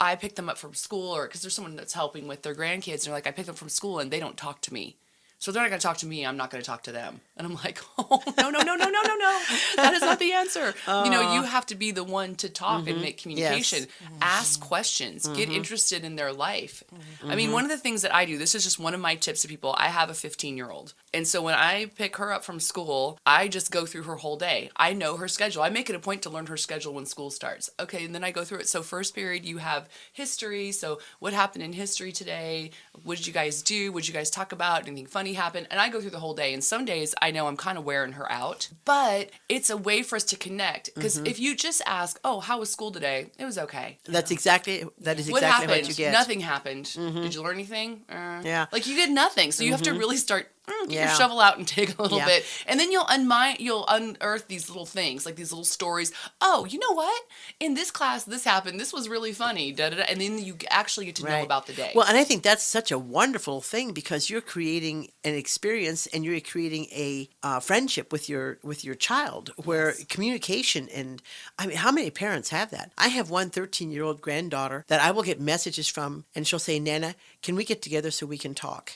I 0.00 0.16
pick 0.16 0.36
them 0.36 0.48
up 0.48 0.58
from 0.58 0.74
school, 0.74 1.14
or 1.14 1.26
because 1.26 1.42
there's 1.42 1.54
someone 1.54 1.76
that's 1.76 1.94
helping 1.94 2.28
with 2.28 2.42
their 2.42 2.54
grandkids, 2.54 2.92
and 2.92 3.02
they're 3.02 3.12
like, 3.14 3.26
I 3.26 3.30
pick 3.32 3.46
them 3.46 3.54
from 3.54 3.68
school 3.68 3.98
and 3.98 4.10
they 4.10 4.20
don't 4.20 4.36
talk 4.36 4.60
to 4.62 4.74
me. 4.74 4.98
So 5.38 5.52
they're 5.52 5.62
not 5.62 5.68
going 5.68 5.80
to 5.80 5.86
talk 5.86 5.98
to 5.98 6.06
me. 6.06 6.24
I'm 6.24 6.36
not 6.36 6.50
going 6.50 6.62
to 6.62 6.66
talk 6.66 6.84
to 6.84 6.92
them. 6.92 7.20
And 7.36 7.46
I'm 7.46 7.54
like, 7.54 7.80
oh 7.98 8.22
no, 8.38 8.50
no, 8.50 8.60
no, 8.60 8.74
no, 8.74 8.88
no, 8.88 9.02
no, 9.02 9.16
no. 9.16 9.38
That 9.76 9.92
is 9.94 10.00
not 10.00 10.18
the 10.18 10.32
answer. 10.32 10.74
you 10.86 11.10
know, 11.10 11.34
you 11.34 11.42
have 11.42 11.66
to 11.66 11.74
be 11.74 11.90
the 11.90 12.04
one 12.04 12.34
to 12.36 12.48
talk 12.48 12.86
and 12.86 12.88
mm-hmm. 12.88 13.00
make 13.02 13.18
communication. 13.18 13.80
Mm-hmm. 13.80 14.18
Ask 14.22 14.60
questions. 14.60 15.28
Get 15.28 15.48
mm-hmm. 15.48 15.56
interested 15.56 16.04
in 16.04 16.16
their 16.16 16.32
life. 16.32 16.82
I 17.24 17.36
mean, 17.36 17.52
one 17.52 17.64
of 17.64 17.70
the 17.70 17.76
things 17.76 18.02
that 18.02 18.14
I 18.14 18.24
do. 18.24 18.38
This 18.38 18.54
is 18.54 18.64
just 18.64 18.78
one 18.78 18.94
of 18.94 19.00
my 19.00 19.14
tips 19.14 19.42
to 19.42 19.48
people. 19.48 19.74
I 19.78 19.88
have 19.88 20.08
a 20.08 20.14
15 20.14 20.56
year 20.56 20.70
old, 20.70 20.94
and 21.12 21.26
so 21.26 21.42
when 21.42 21.54
I 21.54 21.86
pick 21.86 22.16
her 22.16 22.32
up 22.32 22.44
from 22.44 22.60
school, 22.60 23.18
I 23.26 23.48
just 23.48 23.70
go 23.70 23.86
through 23.86 24.04
her 24.04 24.16
whole 24.16 24.36
day. 24.36 24.70
I 24.76 24.92
know 24.94 25.16
her 25.16 25.28
schedule. 25.28 25.62
I 25.62 25.68
make 25.68 25.90
it 25.90 25.96
a 25.96 26.00
point 26.00 26.22
to 26.22 26.30
learn 26.30 26.46
her 26.46 26.56
schedule 26.56 26.94
when 26.94 27.06
school 27.06 27.30
starts. 27.30 27.70
Okay, 27.78 28.04
and 28.04 28.14
then 28.14 28.24
I 28.24 28.30
go 28.30 28.44
through 28.44 28.58
it. 28.58 28.68
So 28.68 28.82
first 28.82 29.14
period, 29.14 29.44
you 29.44 29.58
have 29.58 29.88
history. 30.12 30.72
So 30.72 31.00
what 31.18 31.32
happened 31.32 31.64
in 31.64 31.72
history 31.72 32.12
today? 32.12 32.70
What 33.02 33.18
did 33.18 33.26
you 33.26 33.32
guys 33.32 33.62
do? 33.62 33.92
What 33.92 34.04
did 34.04 34.08
you 34.08 34.14
guys 34.14 34.30
talk 34.30 34.52
about? 34.52 34.86
Anything 34.86 35.06
funny 35.06 35.25
happen? 35.34 35.66
And 35.70 35.80
I 35.80 35.88
go 35.88 36.00
through 36.00 36.10
the 36.10 36.18
whole 36.18 36.34
day. 36.34 36.52
And 36.54 36.62
some 36.62 36.84
days 36.84 37.14
I 37.20 37.30
know 37.30 37.46
I'm 37.46 37.56
kind 37.56 37.78
of 37.78 37.84
wearing 37.84 38.12
her 38.12 38.30
out, 38.30 38.68
but 38.84 39.30
it's 39.48 39.70
a 39.70 39.76
way 39.76 40.02
for 40.02 40.16
us 40.16 40.24
to 40.24 40.36
connect. 40.36 40.94
Because 40.94 41.16
mm-hmm. 41.16 41.26
if 41.26 41.38
you 41.38 41.56
just 41.56 41.82
ask, 41.86 42.18
"Oh, 42.24 42.40
how 42.40 42.60
was 42.60 42.70
school 42.70 42.90
today?" 42.90 43.30
It 43.38 43.44
was 43.44 43.58
okay. 43.58 43.98
That's 44.04 44.30
exactly 44.30 44.84
that 45.00 45.18
is 45.18 45.30
What 45.30 45.42
exactly 45.42 45.66
happened? 45.66 45.82
what 45.82 45.88
you 45.88 45.94
get. 45.94 46.12
Nothing 46.12 46.40
happened. 46.40 46.86
Mm-hmm. 46.86 47.22
Did 47.22 47.34
you 47.34 47.42
learn 47.42 47.54
anything? 47.54 48.02
Uh, 48.08 48.42
Yeah. 48.44 48.66
Like 48.72 48.86
you 48.86 48.96
did 48.96 49.10
nothing. 49.10 49.52
So 49.52 49.64
you 49.64 49.72
have 49.72 49.82
to 49.82 49.90
mm-hmm. 49.90 49.98
really 49.98 50.16
start. 50.16 50.50
Mm, 50.66 50.90
Yeah. 50.90 51.06
your 51.06 51.14
shovel 51.16 51.40
out 51.40 51.58
and 51.58 51.66
dig 51.74 51.94
a 51.98 52.02
little 52.02 52.18
Yeah. 52.18 52.26
bit, 52.26 52.44
and 52.66 52.78
then 52.80 52.90
you'll 52.92 53.06
unmind, 53.08 53.60
you'll 53.60 53.86
unearth 53.88 54.48
these 54.48 54.68
little 54.68 54.86
things, 54.86 55.24
like 55.26 55.36
these 55.36 55.52
little 55.52 55.64
stories. 55.64 56.12
Oh, 56.40 56.64
you 56.66 56.78
know 56.78 56.92
what? 56.92 57.22
In 57.60 57.74
this 57.74 57.90
class, 57.90 58.24
this 58.24 58.44
happened. 58.44 58.78
This 58.80 58.92
was 58.92 59.08
really 59.08 59.32
funny. 59.32 59.72
Da, 59.72 59.90
da, 59.90 59.96
da. 59.96 60.02
And 60.08 60.20
then 60.20 60.38
you 60.38 60.56
actually 60.70 61.06
get 61.06 61.16
to 61.16 61.24
know 61.24 61.42
about 61.42 61.66
the 61.66 61.72
day. 61.72 61.92
Well, 61.94 62.06
and 62.06 62.16
I 62.18 62.24
think 62.24 62.42
that's 62.42 62.62
such 62.64 62.90
a 62.90 62.98
wonderful 62.98 63.60
thing 63.60 63.92
because 63.92 64.28
you're 64.30 64.40
creating 64.40 65.10
an 65.24 65.34
experience 65.34 66.06
and 66.08 66.24
you're 66.24 66.40
creating 66.40 66.86
a 66.92 67.28
uh, 67.42 67.60
friendship 67.60 68.12
with 68.12 68.28
your 68.28 68.58
with 68.62 68.84
your 68.84 68.94
child 68.94 69.52
where 69.56 69.94
communication 70.08 70.88
and 70.94 71.22
I 71.58 71.66
mean, 71.66 71.76
how 71.76 71.92
many 71.92 72.10
parents 72.10 72.50
have 72.50 72.70
that? 72.70 72.92
I 72.98 73.08
have 73.08 73.30
one 73.30 73.50
13 73.50 73.90
year 73.90 74.02
old 74.02 74.20
granddaughter 74.20 74.84
that 74.88 75.00
I 75.00 75.10
will 75.12 75.22
get 75.22 75.40
messages 75.40 75.88
from, 75.88 76.24
and 76.34 76.46
she'll 76.46 76.58
say, 76.58 76.78
"Nana, 76.78 77.14
can 77.46 77.56
we 77.56 77.64
get 77.64 77.80
together 77.80 78.10
so 78.10 78.26
we 78.26 78.38
can 78.38 78.54
talk?" 78.54 78.92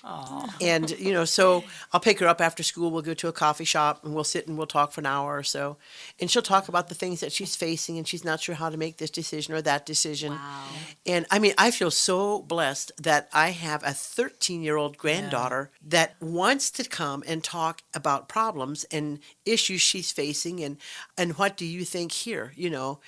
And 0.61 0.91
you 1.07 1.13
know, 1.13 1.25
so 1.25 1.65
I'll 1.93 2.01
pick 2.09 2.19
her 2.21 2.29
up 2.29 2.41
after 2.41 2.63
school. 2.63 2.91
We'll 2.91 3.09
go 3.11 3.15
to 3.15 3.29
a 3.29 3.33
coffee 3.45 3.65
shop 3.65 4.05
and 4.05 4.15
we'll 4.15 4.25
sit 4.35 4.47
and 4.47 4.59
we'll 4.59 4.67
talk 4.67 4.93
for 4.93 5.01
an 5.01 5.07
hour 5.07 5.31
or 5.37 5.43
so, 5.43 5.79
and 6.21 6.31
she'll 6.31 6.51
talk 6.55 6.69
about 6.69 6.89
the 6.89 6.95
things 6.95 7.21
that 7.21 7.33
she's 7.33 7.57
facing 7.57 7.97
and 7.99 8.07
she's 8.07 8.25
not 8.25 8.41
sure 8.41 8.57
how 8.57 8.69
to 8.69 8.77
make 8.77 8.97
this 8.99 9.11
decision 9.11 9.55
or 9.55 9.63
that 9.63 9.87
decision. 9.87 10.33
Wow. 10.33 10.65
And 11.07 11.27
I 11.31 11.39
mean, 11.39 11.55
I 11.57 11.71
feel 11.71 11.91
so 11.91 12.43
blessed 12.43 12.93
that 12.99 13.29
I 13.33 13.51
have 13.51 13.83
a 13.85 13.93
13 13.93 14.63
year 14.63 14.77
old 14.77 14.99
granddaughter 14.99 15.71
that 15.87 16.15
wants 16.21 16.71
to 16.73 16.85
come 16.85 17.23
and 17.27 17.43
talk 17.43 17.83
about 17.95 18.29
problems 18.29 18.85
and 18.91 19.21
issues 19.45 19.81
she's 19.81 20.11
facing 20.13 20.63
and, 20.63 20.77
and 21.17 21.39
what 21.39 21.57
do 21.57 21.65
you 21.65 21.85
think 21.85 22.13
here, 22.13 22.53
you 22.57 22.71
know? 22.71 23.01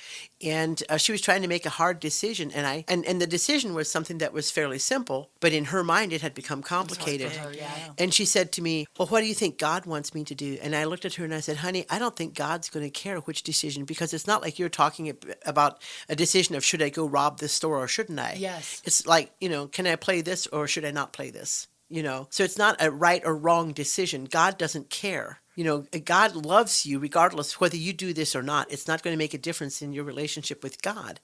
And 0.42 0.82
uh, 0.88 0.96
she 0.96 1.12
was 1.12 1.20
trying 1.20 1.42
to 1.42 1.48
make 1.48 1.66
a 1.66 1.70
hard 1.70 2.00
decision. 2.00 2.50
And 2.50 2.66
I, 2.66 2.84
and, 2.88 3.04
and 3.06 3.20
the 3.20 3.26
decision 3.26 3.74
was 3.74 3.90
something 3.90 4.18
that 4.18 4.32
was 4.32 4.50
fairly 4.50 4.78
simple, 4.78 5.30
but 5.40 5.52
in 5.52 5.66
her 5.66 5.84
mind, 5.84 6.12
it 6.12 6.22
had 6.22 6.34
become 6.34 6.62
complicated. 6.62 7.32
Yeah, 7.54 7.70
And 7.98 8.12
she 8.12 8.24
said 8.24 8.52
to 8.52 8.62
me, 8.62 8.86
Well, 8.98 9.08
what 9.08 9.20
do 9.20 9.26
you 9.26 9.34
think 9.34 9.58
God 9.58 9.86
wants 9.86 10.14
me 10.14 10.24
to 10.24 10.34
do? 10.34 10.58
And 10.62 10.74
I 10.74 10.84
looked 10.84 11.04
at 11.04 11.14
her 11.14 11.24
and 11.24 11.34
I 11.34 11.40
said, 11.40 11.58
Honey, 11.58 11.86
I 11.90 11.98
don't 11.98 12.16
think 12.16 12.34
God's 12.34 12.70
going 12.70 12.84
to 12.84 12.90
care 12.90 13.18
which 13.18 13.42
decision 13.42 13.84
because 13.84 14.12
it's 14.12 14.26
not 14.26 14.42
like 14.42 14.58
you're 14.58 14.68
talking 14.68 15.16
about 15.46 15.82
a 16.08 16.16
decision 16.16 16.54
of 16.54 16.64
should 16.64 16.82
I 16.82 16.88
go 16.88 17.06
rob 17.06 17.38
this 17.38 17.52
store 17.52 17.78
or 17.78 17.88
shouldn't 17.88 18.18
I? 18.18 18.34
Yes. 18.38 18.82
It's 18.84 19.06
like, 19.06 19.32
you 19.40 19.48
know, 19.48 19.66
can 19.66 19.86
I 19.86 19.96
play 19.96 20.20
this 20.20 20.46
or 20.48 20.66
should 20.66 20.84
I 20.84 20.90
not 20.90 21.12
play 21.12 21.30
this? 21.30 21.68
You 21.88 22.02
know, 22.02 22.26
so 22.30 22.42
it's 22.42 22.56
not 22.56 22.80
a 22.80 22.90
right 22.90 23.20
or 23.22 23.36
wrong 23.36 23.72
decision. 23.72 24.24
God 24.24 24.56
doesn't 24.56 24.88
care. 24.88 25.41
You 25.54 25.64
know, 25.64 25.86
God 26.04 26.34
loves 26.34 26.86
you 26.86 26.98
regardless 26.98 27.60
whether 27.60 27.76
you 27.76 27.92
do 27.92 28.12
this 28.12 28.34
or 28.34 28.42
not. 28.42 28.72
It's 28.72 28.88
not 28.88 29.02
going 29.02 29.14
to 29.14 29.18
make 29.18 29.34
a 29.34 29.38
difference 29.38 29.82
in 29.82 29.92
your 29.92 30.04
relationship 30.04 30.62
with 30.62 30.80
God. 30.82 31.20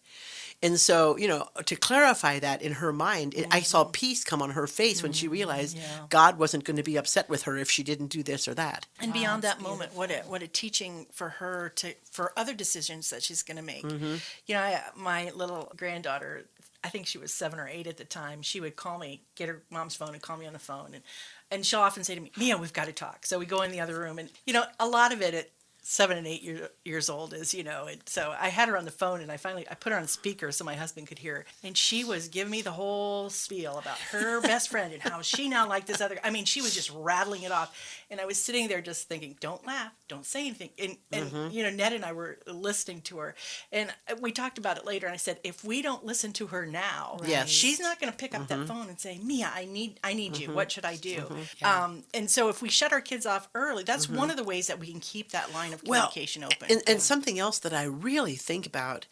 And 0.60 0.78
so, 0.78 1.16
you 1.16 1.28
know, 1.28 1.46
to 1.66 1.76
clarify 1.76 2.40
that 2.40 2.62
in 2.62 2.72
her 2.72 2.92
mind, 2.92 3.34
it, 3.34 3.46
I 3.50 3.60
saw 3.60 3.84
mm-hmm. 3.84 3.92
peace 3.92 4.24
come 4.24 4.42
on 4.42 4.50
her 4.50 4.66
face 4.66 5.02
when 5.02 5.12
she 5.12 5.26
mm-hmm, 5.26 5.32
realized 5.34 5.78
God 6.08 6.36
wasn't 6.36 6.64
going 6.64 6.76
to 6.76 6.82
be 6.82 6.96
upset 6.96 7.28
with 7.28 7.44
her 7.44 7.56
if 7.56 7.70
she 7.70 7.84
didn't 7.84 8.08
do 8.08 8.24
this 8.24 8.48
or 8.48 8.54
that. 8.54 8.86
And 9.00 9.12
beyond 9.12 9.42
that 9.42 9.60
moment, 9.60 9.94
what 9.94 10.10
a 10.10 10.22
what 10.26 10.42
a 10.42 10.48
teaching 10.48 11.06
for 11.12 11.28
her 11.28 11.72
to 11.76 11.94
for 12.10 12.32
other 12.36 12.54
decisions 12.54 13.10
that 13.10 13.22
she's 13.22 13.44
going 13.44 13.56
to 13.56 13.62
make. 13.62 13.84
Mm-hmm. 13.84 14.16
You 14.46 14.54
know, 14.54 14.60
I, 14.60 14.82
my 14.96 15.30
little 15.30 15.72
granddaughter, 15.76 16.46
I 16.82 16.88
think 16.88 17.06
she 17.06 17.18
was 17.18 17.32
seven 17.32 17.60
or 17.60 17.68
eight 17.68 17.86
at 17.86 17.96
the 17.96 18.04
time. 18.04 18.42
She 18.42 18.60
would 18.60 18.74
call 18.74 18.98
me, 18.98 19.22
get 19.36 19.48
her 19.48 19.62
mom's 19.70 19.94
phone, 19.94 20.12
and 20.12 20.20
call 20.20 20.36
me 20.38 20.46
on 20.46 20.54
the 20.54 20.58
phone, 20.58 20.92
and 20.92 21.04
and 21.50 21.64
she'll 21.64 21.80
often 21.80 22.04
say 22.04 22.14
to 22.14 22.20
me, 22.20 22.30
"Mia, 22.36 22.56
we've 22.56 22.72
got 22.72 22.86
to 22.86 22.92
talk." 22.92 23.26
So 23.26 23.38
we 23.38 23.46
go 23.46 23.62
in 23.62 23.70
the 23.70 23.80
other 23.80 23.98
room, 23.98 24.18
and 24.18 24.30
you 24.46 24.52
know, 24.52 24.64
a 24.78 24.86
lot 24.86 25.12
of 25.12 25.22
it 25.22 25.34
at 25.34 25.50
seven 25.90 26.18
and 26.18 26.26
eight 26.26 26.42
year, 26.42 26.68
years 26.84 27.08
old 27.08 27.32
is 27.32 27.54
you 27.54 27.64
know 27.64 27.86
and 27.86 27.98
so 28.04 28.34
i 28.38 28.48
had 28.48 28.68
her 28.68 28.76
on 28.76 28.84
the 28.84 28.90
phone 28.90 29.22
and 29.22 29.32
i 29.32 29.38
finally 29.38 29.66
i 29.70 29.74
put 29.74 29.90
her 29.90 29.98
on 29.98 30.06
speaker 30.06 30.52
so 30.52 30.62
my 30.62 30.74
husband 30.74 31.06
could 31.06 31.18
hear. 31.18 31.46
And 31.64 31.74
she 31.74 32.04
was 32.04 32.28
giving 32.28 32.50
me 32.50 32.60
the 32.60 32.72
whole 32.72 33.30
spiel 33.30 33.78
about 33.78 33.96
her 34.12 34.40
best 34.42 34.68
friend 34.68 34.92
and 34.92 35.00
how 35.00 35.22
she 35.22 35.48
now 35.48 35.66
liked 35.66 35.86
this 35.86 36.02
other 36.02 36.18
i 36.22 36.28
mean 36.28 36.44
she 36.44 36.60
was 36.60 36.74
just 36.74 36.92
rattling 36.94 37.42
it 37.42 37.52
off. 37.52 37.74
And 38.10 38.20
i 38.20 38.26
was 38.26 38.36
sitting 38.36 38.68
there 38.68 38.82
just 38.82 39.08
thinking 39.08 39.36
don't 39.40 39.66
laugh 39.66 39.92
don't 40.08 40.26
say 40.26 40.40
anything. 40.40 40.68
And 40.78 40.96
and 41.10 41.30
mm-hmm. 41.30 41.56
you 41.56 41.62
know 41.62 41.70
ned 41.70 41.94
and 41.94 42.04
i 42.04 42.12
were 42.12 42.38
listening 42.46 43.00
to 43.02 43.18
her. 43.18 43.34
And 43.72 43.90
we 44.20 44.30
talked 44.30 44.58
about 44.58 44.76
it 44.76 44.84
later 44.84 45.06
and 45.06 45.14
i 45.14 45.16
said 45.16 45.38
if 45.42 45.64
we 45.64 45.80
don't 45.80 46.04
listen 46.04 46.34
to 46.34 46.48
her 46.48 46.66
now 46.66 47.18
Yes. 47.24 47.48
she's 47.48 47.80
not 47.80 47.98
going 47.98 48.12
to 48.12 48.16
pick 48.16 48.34
up 48.34 48.46
that 48.48 48.58
mm-hmm. 48.58 48.66
phone 48.66 48.88
and 48.88 49.00
say 49.00 49.18
mia 49.24 49.50
i 49.54 49.64
need 49.64 50.00
i 50.04 50.12
need 50.12 50.36
you. 50.36 50.52
What 50.52 50.68
mm-hmm. 50.68 50.74
should 50.74 50.84
i 50.84 50.96
do 50.96 51.24
um, 51.64 52.04
and 52.12 52.30
so 52.30 52.50
if 52.50 52.60
we 52.60 52.68
shut 52.68 52.92
our 52.92 53.00
kids 53.00 53.24
off 53.24 53.48
early 53.54 53.84
that's 53.84 54.06
one 54.06 54.30
of 54.30 54.36
the 54.36 54.44
ways 54.44 54.66
that 54.66 54.78
we 54.78 54.90
can 54.90 55.00
keep 55.00 55.32
that 55.32 55.54
line 55.54 55.72
of 55.72 55.77
communication 55.84 56.44
open 56.44 56.68
And, 56.70 56.82
and 56.86 57.00
something 57.00 57.38
else 57.38 57.58
that 57.60 57.72
I 57.72 57.84
really 57.84 58.36
think 58.36 58.66
about, 58.66 59.06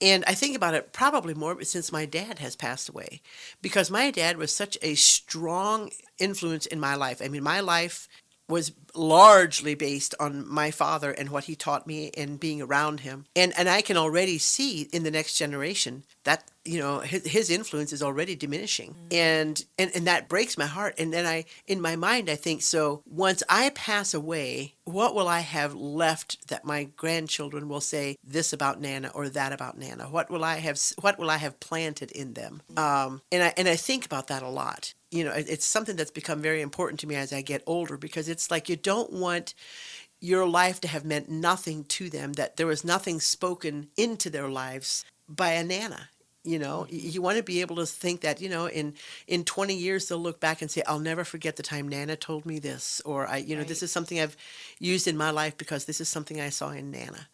and 0.00 0.24
I 0.26 0.34
think 0.34 0.56
about 0.56 0.74
it 0.74 0.92
probably 0.92 1.34
more 1.34 1.62
since 1.62 1.92
my 1.92 2.06
dad 2.06 2.38
has 2.38 2.56
passed 2.56 2.88
away, 2.88 3.20
because 3.62 3.90
my 3.90 4.10
dad 4.10 4.36
was 4.36 4.54
such 4.54 4.76
a 4.82 4.94
strong 4.94 5.90
influence 6.18 6.66
in 6.66 6.80
my 6.80 6.94
life. 6.94 7.20
I 7.22 7.28
mean, 7.28 7.42
my 7.42 7.60
life 7.60 8.08
was 8.48 8.72
largely 8.94 9.74
based 9.74 10.14
on 10.20 10.48
my 10.48 10.70
father 10.70 11.10
and 11.10 11.30
what 11.30 11.44
he 11.44 11.56
taught 11.56 11.86
me 11.86 12.10
and 12.16 12.38
being 12.38 12.62
around 12.62 13.00
him. 13.00 13.26
And 13.34 13.52
and 13.58 13.68
I 13.68 13.82
can 13.82 13.96
already 13.96 14.38
see 14.38 14.82
in 14.92 15.02
the 15.02 15.10
next 15.10 15.36
generation 15.36 16.04
that 16.24 16.44
you 16.66 16.78
know 16.78 17.00
his, 17.00 17.24
his 17.26 17.50
influence 17.50 17.92
is 17.92 18.02
already 18.02 18.34
diminishing. 18.34 18.94
And, 19.10 19.64
and 19.78 19.90
and 19.94 20.06
that 20.06 20.28
breaks 20.28 20.58
my 20.58 20.66
heart. 20.66 20.94
And 20.98 21.12
then 21.12 21.26
i 21.26 21.44
in 21.66 21.80
my 21.80 21.96
mind 21.96 22.28
i 22.30 22.36
think 22.36 22.62
so 22.62 23.02
once 23.06 23.42
i 23.48 23.70
pass 23.70 24.14
away 24.14 24.74
what 24.84 25.14
will 25.14 25.28
i 25.28 25.40
have 25.40 25.74
left 25.74 26.48
that 26.48 26.64
my 26.64 26.84
grandchildren 26.96 27.68
will 27.68 27.80
say 27.80 28.16
this 28.24 28.52
about 28.52 28.80
nana 28.80 29.10
or 29.14 29.28
that 29.28 29.52
about 29.52 29.78
nana? 29.78 30.04
What 30.04 30.30
will 30.30 30.44
i 30.44 30.56
have 30.56 30.80
what 31.00 31.18
will 31.18 31.30
i 31.30 31.36
have 31.38 31.58
planted 31.60 32.10
in 32.12 32.34
them? 32.34 32.62
Um, 32.76 33.22
and 33.32 33.42
i 33.42 33.52
and 33.56 33.68
i 33.68 33.76
think 33.76 34.04
about 34.06 34.26
that 34.28 34.42
a 34.42 34.48
lot. 34.48 34.94
You 35.10 35.24
know 35.24 35.32
it- 35.32 35.48
it's 35.48 35.64
something 35.66 35.96
that's 35.96 36.10
become 36.10 36.40
very 36.42 36.60
important 36.60 37.00
to 37.00 37.06
me 37.06 37.14
as 37.14 37.32
i 37.32 37.40
get 37.42 37.62
older 37.66 37.96
because 37.96 38.28
it's 38.28 38.50
like 38.50 38.68
you 38.68 38.76
don't 38.76 39.12
want 39.12 39.54
your 40.20 40.46
life 40.48 40.80
to 40.80 40.88
have 40.88 41.04
meant 41.04 41.28
nothing 41.28 41.84
to 41.84 42.08
them 42.10 42.32
that 42.34 42.56
there 42.56 42.66
was 42.66 42.84
nothing 42.84 43.20
spoken 43.20 43.88
into 43.96 44.30
their 44.30 44.48
lives 44.48 45.04
by 45.28 45.50
a 45.52 45.64
nana 45.64 46.08
you 46.46 46.58
know 46.58 46.86
you 46.88 47.20
want 47.20 47.36
to 47.36 47.42
be 47.42 47.60
able 47.60 47.76
to 47.76 47.86
think 47.86 48.20
that 48.20 48.40
you 48.40 48.48
know 48.48 48.66
in 48.68 48.94
in 49.26 49.44
20 49.44 49.74
years 49.74 50.08
they'll 50.08 50.18
look 50.18 50.40
back 50.40 50.62
and 50.62 50.70
say 50.70 50.82
i'll 50.86 50.98
never 51.00 51.24
forget 51.24 51.56
the 51.56 51.62
time 51.62 51.88
nana 51.88 52.16
told 52.16 52.46
me 52.46 52.58
this 52.58 53.02
or 53.04 53.26
i 53.26 53.36
you 53.36 53.56
know 53.56 53.64
this 53.64 53.82
is 53.82 53.90
something 53.92 54.20
i've 54.20 54.36
used 54.78 55.06
in 55.08 55.16
my 55.16 55.30
life 55.30 55.56
because 55.58 55.84
this 55.84 56.00
is 56.00 56.08
something 56.08 56.40
i 56.40 56.48
saw 56.50 56.70
in 56.70 56.90
nana 56.90 57.28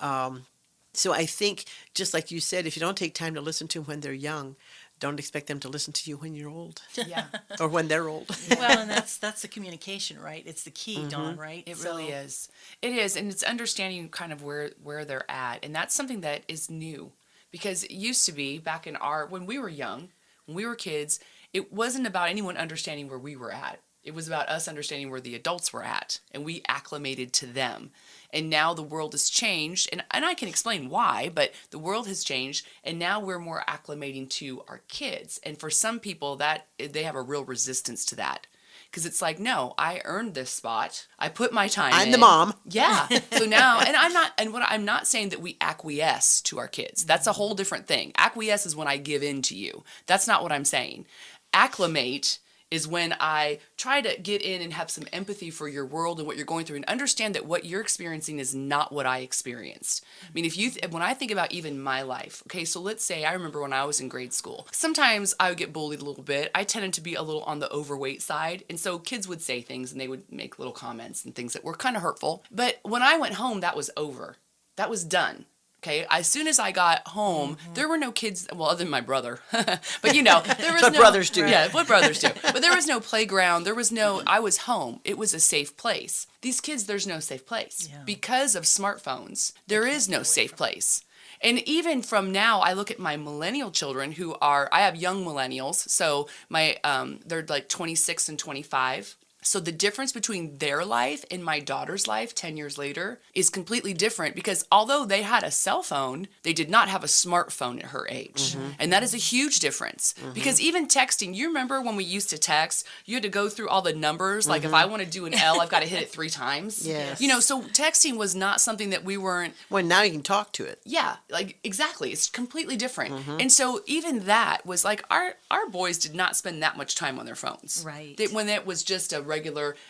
um, 0.00 0.44
so 0.92 1.12
i 1.12 1.24
think 1.26 1.64
just 1.94 2.12
like 2.14 2.30
you 2.30 2.40
said 2.40 2.66
if 2.66 2.76
you 2.76 2.80
don't 2.80 2.96
take 2.96 3.14
time 3.14 3.34
to 3.34 3.40
listen 3.40 3.68
to 3.68 3.78
them 3.78 3.86
when 3.86 4.00
they're 4.00 4.12
young 4.12 4.56
don't 5.00 5.20
expect 5.20 5.46
them 5.46 5.60
to 5.60 5.68
listen 5.68 5.92
to 5.92 6.10
you 6.10 6.16
when 6.16 6.34
you're 6.34 6.50
old 6.50 6.82
yeah. 7.06 7.26
or 7.60 7.68
when 7.68 7.86
they're 7.86 8.08
old 8.08 8.28
well, 8.50 8.78
and 8.80 8.90
that's 8.90 9.16
that's 9.18 9.42
the 9.42 9.48
communication, 9.48 10.20
right? 10.20 10.42
It's 10.44 10.64
the 10.64 10.72
key, 10.72 11.06
Dawn, 11.06 11.36
right? 11.36 11.62
It 11.66 11.76
So- 11.76 11.84
really 11.90 12.08
is. 12.08 12.48
It 12.82 12.92
is, 12.92 13.16
and 13.16 13.30
it's 13.30 13.44
understanding 13.44 14.08
kind 14.08 14.32
of 14.32 14.42
where 14.42 14.70
where 14.82 15.04
they're 15.04 15.30
at, 15.30 15.64
and 15.64 15.72
that's 15.72 15.94
something 15.94 16.22
that 16.22 16.42
is 16.48 16.68
new 16.68 17.12
because 17.50 17.84
it 17.84 17.92
used 17.92 18.26
to 18.26 18.32
be 18.32 18.58
back 18.58 18.86
in 18.86 18.96
our 18.96 19.26
when 19.26 19.46
we 19.46 19.58
were 19.58 19.68
young, 19.68 20.08
when 20.46 20.56
we 20.56 20.66
were 20.66 20.74
kids, 20.74 21.20
it 21.52 21.72
wasn't 21.72 22.06
about 22.06 22.28
anyone 22.28 22.56
understanding 22.56 23.08
where 23.08 23.18
we 23.18 23.36
were 23.36 23.52
at. 23.52 23.80
It 24.04 24.14
was 24.14 24.26
about 24.26 24.48
us 24.48 24.68
understanding 24.68 25.10
where 25.10 25.20
the 25.20 25.34
adults 25.34 25.72
were 25.72 25.82
at, 25.82 26.20
and 26.30 26.44
we 26.44 26.62
acclimated 26.68 27.32
to 27.34 27.46
them. 27.46 27.90
And 28.32 28.48
now 28.48 28.72
the 28.72 28.82
world 28.82 29.12
has 29.12 29.28
changed, 29.28 29.88
and, 29.92 30.02
and 30.12 30.24
I 30.24 30.34
can 30.34 30.48
explain 30.48 30.88
why, 30.88 31.30
but 31.34 31.52
the 31.70 31.78
world 31.78 32.06
has 32.06 32.24
changed, 32.24 32.66
and 32.84 32.98
now 32.98 33.20
we're 33.20 33.38
more 33.38 33.64
acclimating 33.68 34.30
to 34.30 34.62
our 34.68 34.82
kids. 34.88 35.40
And 35.42 35.58
for 35.58 35.68
some 35.68 36.00
people, 36.00 36.36
that 36.36 36.68
they 36.78 37.02
have 37.02 37.16
a 37.16 37.22
real 37.22 37.44
resistance 37.44 38.04
to 38.06 38.16
that 38.16 38.46
because 38.90 39.06
it's 39.06 39.20
like, 39.20 39.38
no, 39.38 39.74
I 39.78 40.00
earned 40.04 40.34
this 40.34 40.50
spot. 40.50 41.06
I 41.18 41.28
put 41.28 41.52
my 41.52 41.68
time. 41.68 41.92
I'm 41.94 42.06
in. 42.06 42.12
the 42.12 42.18
mom. 42.18 42.54
Yeah. 42.64 43.06
So 43.32 43.44
now, 43.46 43.80
and 43.80 43.96
I'm 43.96 44.12
not, 44.12 44.32
and 44.38 44.52
what 44.52 44.62
I'm 44.66 44.84
not 44.84 45.06
saying 45.06 45.30
that 45.30 45.40
we 45.40 45.56
acquiesce 45.60 46.40
to 46.42 46.58
our 46.58 46.68
kids. 46.68 47.04
That's 47.04 47.26
a 47.26 47.32
whole 47.32 47.54
different 47.54 47.86
thing. 47.86 48.12
Acquiesce 48.16 48.66
is 48.66 48.76
when 48.76 48.88
I 48.88 48.96
give 48.96 49.22
in 49.22 49.42
to 49.42 49.56
you. 49.56 49.84
That's 50.06 50.26
not 50.26 50.42
what 50.42 50.52
I'm 50.52 50.64
saying. 50.64 51.06
Acclimate 51.52 52.38
is 52.70 52.86
when 52.86 53.14
I 53.18 53.58
try 53.76 54.00
to 54.00 54.20
get 54.20 54.42
in 54.42 54.60
and 54.60 54.72
have 54.72 54.90
some 54.90 55.06
empathy 55.12 55.50
for 55.50 55.68
your 55.68 55.86
world 55.86 56.18
and 56.18 56.26
what 56.26 56.36
you're 56.36 56.44
going 56.44 56.66
through 56.66 56.76
and 56.76 56.84
understand 56.84 57.34
that 57.34 57.46
what 57.46 57.64
you're 57.64 57.80
experiencing 57.80 58.38
is 58.38 58.54
not 58.54 58.92
what 58.92 59.06
I 59.06 59.18
experienced. 59.18 60.04
I 60.22 60.32
mean, 60.34 60.44
if 60.44 60.56
you, 60.56 60.70
th- 60.70 60.90
when 60.90 61.02
I 61.02 61.14
think 61.14 61.30
about 61.30 61.52
even 61.52 61.80
my 61.80 62.02
life, 62.02 62.42
okay, 62.46 62.64
so 62.64 62.80
let's 62.80 63.04
say 63.04 63.24
I 63.24 63.32
remember 63.32 63.62
when 63.62 63.72
I 63.72 63.84
was 63.84 64.00
in 64.00 64.08
grade 64.08 64.32
school, 64.32 64.66
sometimes 64.70 65.34
I 65.40 65.48
would 65.48 65.58
get 65.58 65.72
bullied 65.72 66.00
a 66.00 66.04
little 66.04 66.22
bit. 66.22 66.50
I 66.54 66.64
tended 66.64 66.92
to 66.94 67.00
be 67.00 67.14
a 67.14 67.22
little 67.22 67.42
on 67.44 67.58
the 67.58 67.72
overweight 67.72 68.22
side. 68.22 68.64
And 68.68 68.78
so 68.78 68.98
kids 68.98 69.26
would 69.26 69.40
say 69.40 69.60
things 69.60 69.92
and 69.92 70.00
they 70.00 70.08
would 70.08 70.30
make 70.30 70.58
little 70.58 70.72
comments 70.72 71.24
and 71.24 71.34
things 71.34 71.54
that 71.54 71.64
were 71.64 71.74
kind 71.74 71.96
of 71.96 72.02
hurtful. 72.02 72.44
But 72.50 72.78
when 72.82 73.02
I 73.02 73.16
went 73.16 73.34
home, 73.34 73.60
that 73.60 73.76
was 73.76 73.90
over. 73.96 74.36
That 74.76 74.90
was 74.90 75.04
done. 75.04 75.46
Okay, 75.80 76.04
as 76.10 76.26
soon 76.26 76.48
as 76.48 76.58
I 76.58 76.72
got 76.72 77.06
home, 77.08 77.54
Mm-hmm. 77.56 77.74
there 77.74 77.88
were 77.88 77.98
no 77.98 78.10
kids. 78.10 78.48
Well, 78.52 78.68
other 78.68 78.78
than 78.82 78.90
my 78.90 79.00
brother, 79.00 79.38
but 79.52 80.14
you 80.14 80.22
know, 80.22 80.40
there 80.58 80.72
was 80.72 80.82
what 80.82 80.92
no 80.92 80.98
brothers 80.98 81.30
do. 81.30 81.46
Yeah, 81.46 81.68
what 81.70 81.86
brothers 81.86 82.18
do. 82.18 82.28
But 82.42 82.62
there 82.62 82.74
was 82.74 82.86
no 82.88 82.98
playground. 83.12 83.62
There 83.64 83.74
was 83.76 83.92
no. 83.92 84.22
I 84.26 84.40
was 84.40 84.58
home. 84.58 85.00
It 85.04 85.16
was 85.16 85.32
a 85.34 85.40
safe 85.40 85.76
place. 85.76 86.26
These 86.40 86.60
kids, 86.60 86.84
there's 86.86 87.06
no 87.06 87.20
safe 87.20 87.46
place 87.46 87.88
because 88.04 88.56
of 88.56 88.64
smartphones. 88.64 89.52
There 89.68 89.86
is 89.86 90.08
no 90.08 90.22
safe 90.24 90.56
place. 90.56 91.04
And 91.40 91.60
even 91.68 92.02
from 92.02 92.32
now, 92.32 92.58
I 92.60 92.72
look 92.72 92.90
at 92.90 92.98
my 92.98 93.16
millennial 93.16 93.70
children 93.70 94.10
who 94.12 94.34
are. 94.40 94.68
I 94.72 94.80
have 94.80 94.96
young 94.96 95.24
millennials, 95.24 95.88
so 95.88 96.28
my 96.48 96.76
um, 96.82 97.20
they're 97.24 97.46
like 97.48 97.68
26 97.68 98.28
and 98.28 98.38
25. 98.38 99.16
So 99.48 99.60
the 99.60 99.72
difference 99.72 100.12
between 100.12 100.58
their 100.58 100.84
life 100.84 101.24
and 101.30 101.42
my 101.42 101.58
daughter's 101.58 102.06
life 102.06 102.34
10 102.34 102.56
years 102.56 102.76
later 102.76 103.18
is 103.34 103.48
completely 103.48 103.94
different 103.94 104.34
because 104.34 104.66
although 104.70 105.04
they 105.06 105.22
had 105.22 105.42
a 105.42 105.50
cell 105.50 105.82
phone, 105.82 106.28
they 106.42 106.52
did 106.52 106.68
not 106.68 106.88
have 106.88 107.02
a 107.02 107.06
smartphone 107.06 107.78
at 107.78 107.90
her 107.90 108.06
age. 108.10 108.54
Mm-hmm. 108.54 108.68
And 108.78 108.92
that 108.92 109.02
is 109.02 109.14
a 109.14 109.18
huge 109.18 109.60
difference 109.60 110.14
mm-hmm. 110.18 110.32
because 110.34 110.60
even 110.60 110.86
texting, 110.86 111.34
you 111.34 111.48
remember 111.48 111.80
when 111.80 111.96
we 111.96 112.04
used 112.04 112.28
to 112.30 112.38
text, 112.38 112.86
you 113.06 113.14
had 113.16 113.22
to 113.22 113.28
go 113.30 113.48
through 113.48 113.68
all 113.70 113.80
the 113.82 113.94
numbers. 113.94 114.46
Like 114.46 114.62
if 114.62 114.66
mm-hmm. 114.66 114.74
I 114.74 114.84
want 114.86 115.02
to 115.02 115.08
do 115.08 115.24
an 115.24 115.32
L, 115.34 115.60
I've 115.60 115.70
got 115.70 115.80
to 115.80 115.88
hit 115.88 116.02
it 116.02 116.10
three 116.10 116.30
times. 116.30 116.86
Yes. 116.98 117.20
You 117.20 117.28
know, 117.28 117.40
so 117.40 117.62
texting 117.62 118.16
was 118.16 118.34
not 118.34 118.60
something 118.60 118.90
that 118.90 119.04
we 119.04 119.16
weren't 119.16 119.54
Well, 119.70 119.84
now 119.84 120.02
you 120.02 120.10
can 120.10 120.22
talk 120.22 120.52
to 120.54 120.64
it. 120.64 120.80
yeah 120.84 121.16
like 121.30 121.58
exactly 121.64 122.12
it's 122.12 122.28
completely 122.28 122.76
different 122.76 123.14
Mm-hmm. 123.14 123.40
and 123.40 123.52
so 123.52 123.80
even 123.86 124.20
that 124.26 124.64
was 124.66 124.84
like 124.84 125.02
our 125.10 125.34
our 125.50 125.68
boys 125.68 125.96
did 125.98 126.14
not 126.14 126.36
spend 126.36 126.62
that 126.62 126.76
much 126.76 126.94
time 126.94 127.18
on 127.18 127.26
their 127.26 127.34
phones 127.34 127.82
Right. 127.86 128.16
they, 128.16 128.26
when 128.26 128.48
it 128.48 128.66
was 128.66 128.82
just 128.82 129.12
a 129.12 129.20
regular 129.20 129.37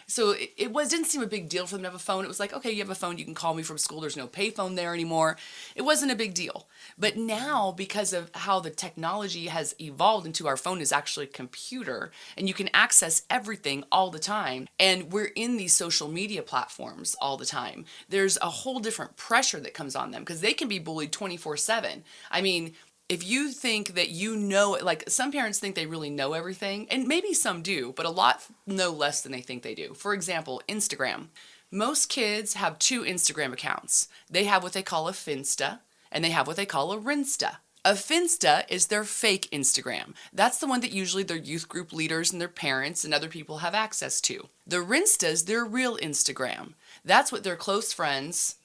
so 0.06 0.30
it, 0.30 0.52
it 0.56 0.72
was 0.72 0.88
didn't 0.88 1.06
seem 1.06 1.22
a 1.22 1.26
big 1.26 1.48
deal 1.48 1.66
for 1.66 1.74
them 1.74 1.82
to 1.82 1.88
have 1.88 1.94
a 1.94 1.98
phone. 1.98 2.24
It 2.24 2.28
was 2.28 2.40
like 2.40 2.52
okay 2.52 2.70
you 2.70 2.78
have 2.78 2.90
a 2.90 2.94
phone 2.94 3.18
you 3.18 3.24
can 3.24 3.34
call 3.34 3.54
me 3.54 3.62
from 3.62 3.78
school. 3.78 4.00
There's 4.00 4.16
no 4.16 4.26
payphone 4.26 4.76
there 4.76 4.94
anymore. 4.94 5.36
It 5.74 5.82
wasn't 5.82 6.12
a 6.12 6.16
big 6.16 6.34
deal. 6.34 6.66
But 6.98 7.16
now 7.16 7.72
because 7.72 8.12
of 8.12 8.30
how 8.34 8.60
the 8.60 8.70
technology 8.70 9.46
has 9.46 9.74
evolved 9.80 10.26
into 10.26 10.46
our 10.46 10.56
phone 10.56 10.80
is 10.80 10.92
actually 10.92 11.26
a 11.26 11.28
computer 11.28 12.10
and 12.36 12.48
you 12.48 12.54
can 12.54 12.70
access 12.74 13.22
everything 13.30 13.84
all 13.90 14.10
the 14.10 14.18
time 14.18 14.68
and 14.78 15.12
we're 15.12 15.32
in 15.34 15.56
these 15.56 15.72
social 15.72 16.08
media 16.08 16.42
platforms 16.42 17.16
all 17.20 17.36
the 17.36 17.46
time 17.46 17.84
there's 18.08 18.38
a 18.42 18.50
whole 18.50 18.78
different 18.78 19.16
pressure 19.16 19.60
that 19.60 19.74
comes 19.74 19.94
on 19.96 20.10
them 20.10 20.22
because 20.22 20.40
they 20.40 20.52
can 20.52 20.68
be 20.68 20.78
bullied 20.78 21.12
24/7 21.12 22.02
i 22.30 22.40
mean 22.40 22.74
if 23.08 23.26
you 23.26 23.50
think 23.50 23.94
that 23.94 24.10
you 24.10 24.36
know 24.36 24.76
like 24.82 25.04
some 25.08 25.32
parents 25.32 25.58
think 25.58 25.74
they 25.74 25.86
really 25.86 26.10
know 26.10 26.34
everything 26.34 26.86
and 26.90 27.08
maybe 27.08 27.32
some 27.32 27.62
do 27.62 27.92
but 27.96 28.06
a 28.06 28.10
lot 28.10 28.44
know 28.66 28.90
less 28.90 29.22
than 29.22 29.32
they 29.32 29.40
think 29.40 29.62
they 29.62 29.74
do. 29.74 29.94
For 29.94 30.14
example 30.14 30.62
instagram. 30.68 31.28
Most 31.70 32.08
kids 32.08 32.54
have 32.54 32.78
two 32.78 33.02
instagram 33.02 33.52
accounts. 33.52 34.08
They 34.30 34.44
have 34.44 34.62
what 34.62 34.72
they 34.72 34.82
call 34.82 35.08
a 35.08 35.12
finsta 35.12 35.80
and 36.10 36.24
they 36.24 36.30
have 36.30 36.46
what 36.46 36.56
they 36.56 36.66
call 36.66 36.92
a 36.92 36.98
rinsta. 36.98 37.56
A 37.84 37.92
finsta 37.92 38.64
is 38.68 38.86
their 38.86 39.04
fake 39.04 39.48
instagram. 39.52 40.14
That's 40.32 40.58
the 40.58 40.66
one 40.66 40.80
that 40.80 40.92
usually 40.92 41.22
their 41.22 41.36
youth 41.36 41.68
group 41.68 41.92
leaders 41.92 42.32
and 42.32 42.40
their 42.40 42.48
parents 42.48 43.04
and 43.04 43.14
other 43.14 43.28
people 43.28 43.58
have 43.58 43.74
access 43.74 44.20
to. 44.22 44.48
The 44.66 44.78
rinsta 44.78 45.28
is 45.28 45.44
their 45.44 45.64
real 45.64 45.96
instagram. 45.98 46.74
That's 47.04 47.30
what 47.30 47.44
their 47.44 47.56
close 47.56 47.92
friends 47.92 48.56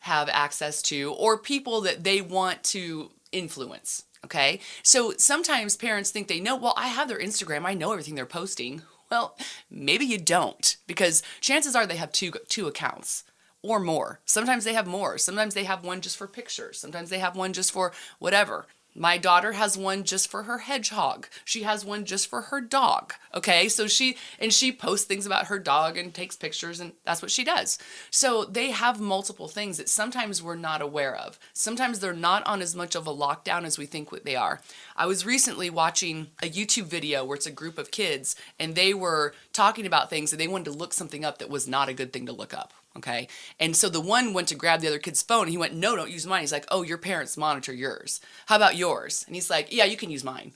have 0.00 0.30
access 0.30 0.80
to 0.80 1.12
or 1.18 1.36
people 1.36 1.82
that 1.82 2.04
they 2.04 2.22
want 2.22 2.62
to 2.64 3.10
influence. 3.32 4.04
Okay. 4.24 4.60
So 4.82 5.14
sometimes 5.16 5.76
parents 5.76 6.10
think 6.10 6.28
they 6.28 6.40
know, 6.40 6.56
well, 6.56 6.74
I 6.76 6.88
have 6.88 7.08
their 7.08 7.18
Instagram, 7.18 7.64
I 7.64 7.74
know 7.74 7.92
everything 7.92 8.14
they're 8.14 8.26
posting. 8.26 8.82
Well, 9.10 9.36
maybe 9.70 10.04
you 10.04 10.18
don't 10.18 10.76
because 10.86 11.22
chances 11.40 11.74
are 11.74 11.86
they 11.86 11.96
have 11.96 12.12
two 12.12 12.32
two 12.48 12.68
accounts 12.68 13.24
or 13.62 13.80
more. 13.80 14.20
Sometimes 14.24 14.64
they 14.64 14.74
have 14.74 14.86
more. 14.86 15.18
Sometimes 15.18 15.54
they 15.54 15.64
have 15.64 15.84
one 15.84 16.00
just 16.00 16.16
for 16.16 16.26
pictures. 16.26 16.78
Sometimes 16.78 17.10
they 17.10 17.18
have 17.18 17.36
one 17.36 17.52
just 17.52 17.72
for 17.72 17.92
whatever. 18.18 18.66
My 19.00 19.16
daughter 19.16 19.52
has 19.52 19.78
one 19.78 20.04
just 20.04 20.30
for 20.30 20.42
her 20.42 20.58
hedgehog. 20.58 21.26
She 21.46 21.62
has 21.62 21.86
one 21.86 22.04
just 22.04 22.28
for 22.28 22.42
her 22.42 22.60
dog. 22.60 23.14
Okay? 23.34 23.66
So 23.70 23.86
she 23.86 24.18
and 24.38 24.52
she 24.52 24.72
posts 24.72 25.06
things 25.06 25.24
about 25.24 25.46
her 25.46 25.58
dog 25.58 25.96
and 25.96 26.12
takes 26.12 26.36
pictures 26.36 26.80
and 26.80 26.92
that's 27.06 27.22
what 27.22 27.30
she 27.30 27.42
does. 27.42 27.78
So 28.10 28.44
they 28.44 28.72
have 28.72 29.00
multiple 29.00 29.48
things 29.48 29.78
that 29.78 29.88
sometimes 29.88 30.42
we're 30.42 30.54
not 30.54 30.82
aware 30.82 31.16
of. 31.16 31.38
Sometimes 31.54 32.00
they're 32.00 32.12
not 32.12 32.46
on 32.46 32.60
as 32.60 32.76
much 32.76 32.94
of 32.94 33.06
a 33.06 33.14
lockdown 33.14 33.64
as 33.64 33.78
we 33.78 33.86
think 33.86 34.12
what 34.12 34.26
they 34.26 34.36
are. 34.36 34.60
I 34.94 35.06
was 35.06 35.24
recently 35.24 35.70
watching 35.70 36.26
a 36.42 36.50
YouTube 36.50 36.84
video 36.84 37.24
where 37.24 37.36
it's 37.36 37.46
a 37.46 37.50
group 37.50 37.78
of 37.78 37.90
kids 37.90 38.36
and 38.58 38.74
they 38.74 38.92
were 38.92 39.32
talking 39.54 39.86
about 39.86 40.10
things 40.10 40.30
and 40.30 40.38
they 40.38 40.46
wanted 40.46 40.72
to 40.72 40.78
look 40.78 40.92
something 40.92 41.24
up 41.24 41.38
that 41.38 41.48
was 41.48 41.66
not 41.66 41.88
a 41.88 41.94
good 41.94 42.12
thing 42.12 42.26
to 42.26 42.32
look 42.32 42.52
up. 42.52 42.74
Okay. 42.96 43.28
And 43.58 43.76
so 43.76 43.88
the 43.88 44.00
one 44.00 44.32
went 44.32 44.48
to 44.48 44.54
grab 44.54 44.80
the 44.80 44.88
other 44.88 44.98
kid's 44.98 45.22
phone 45.22 45.42
and 45.42 45.50
he 45.50 45.58
went, 45.58 45.74
No, 45.74 45.96
don't 45.96 46.10
use 46.10 46.26
mine. 46.26 46.40
He's 46.40 46.52
like, 46.52 46.66
Oh, 46.70 46.82
your 46.82 46.98
parents 46.98 47.36
monitor 47.36 47.72
yours. 47.72 48.20
How 48.46 48.56
about 48.56 48.76
yours? 48.76 49.24
And 49.26 49.34
he's 49.34 49.50
like, 49.50 49.72
Yeah, 49.72 49.84
you 49.84 49.96
can 49.96 50.10
use 50.10 50.24
mine. 50.24 50.52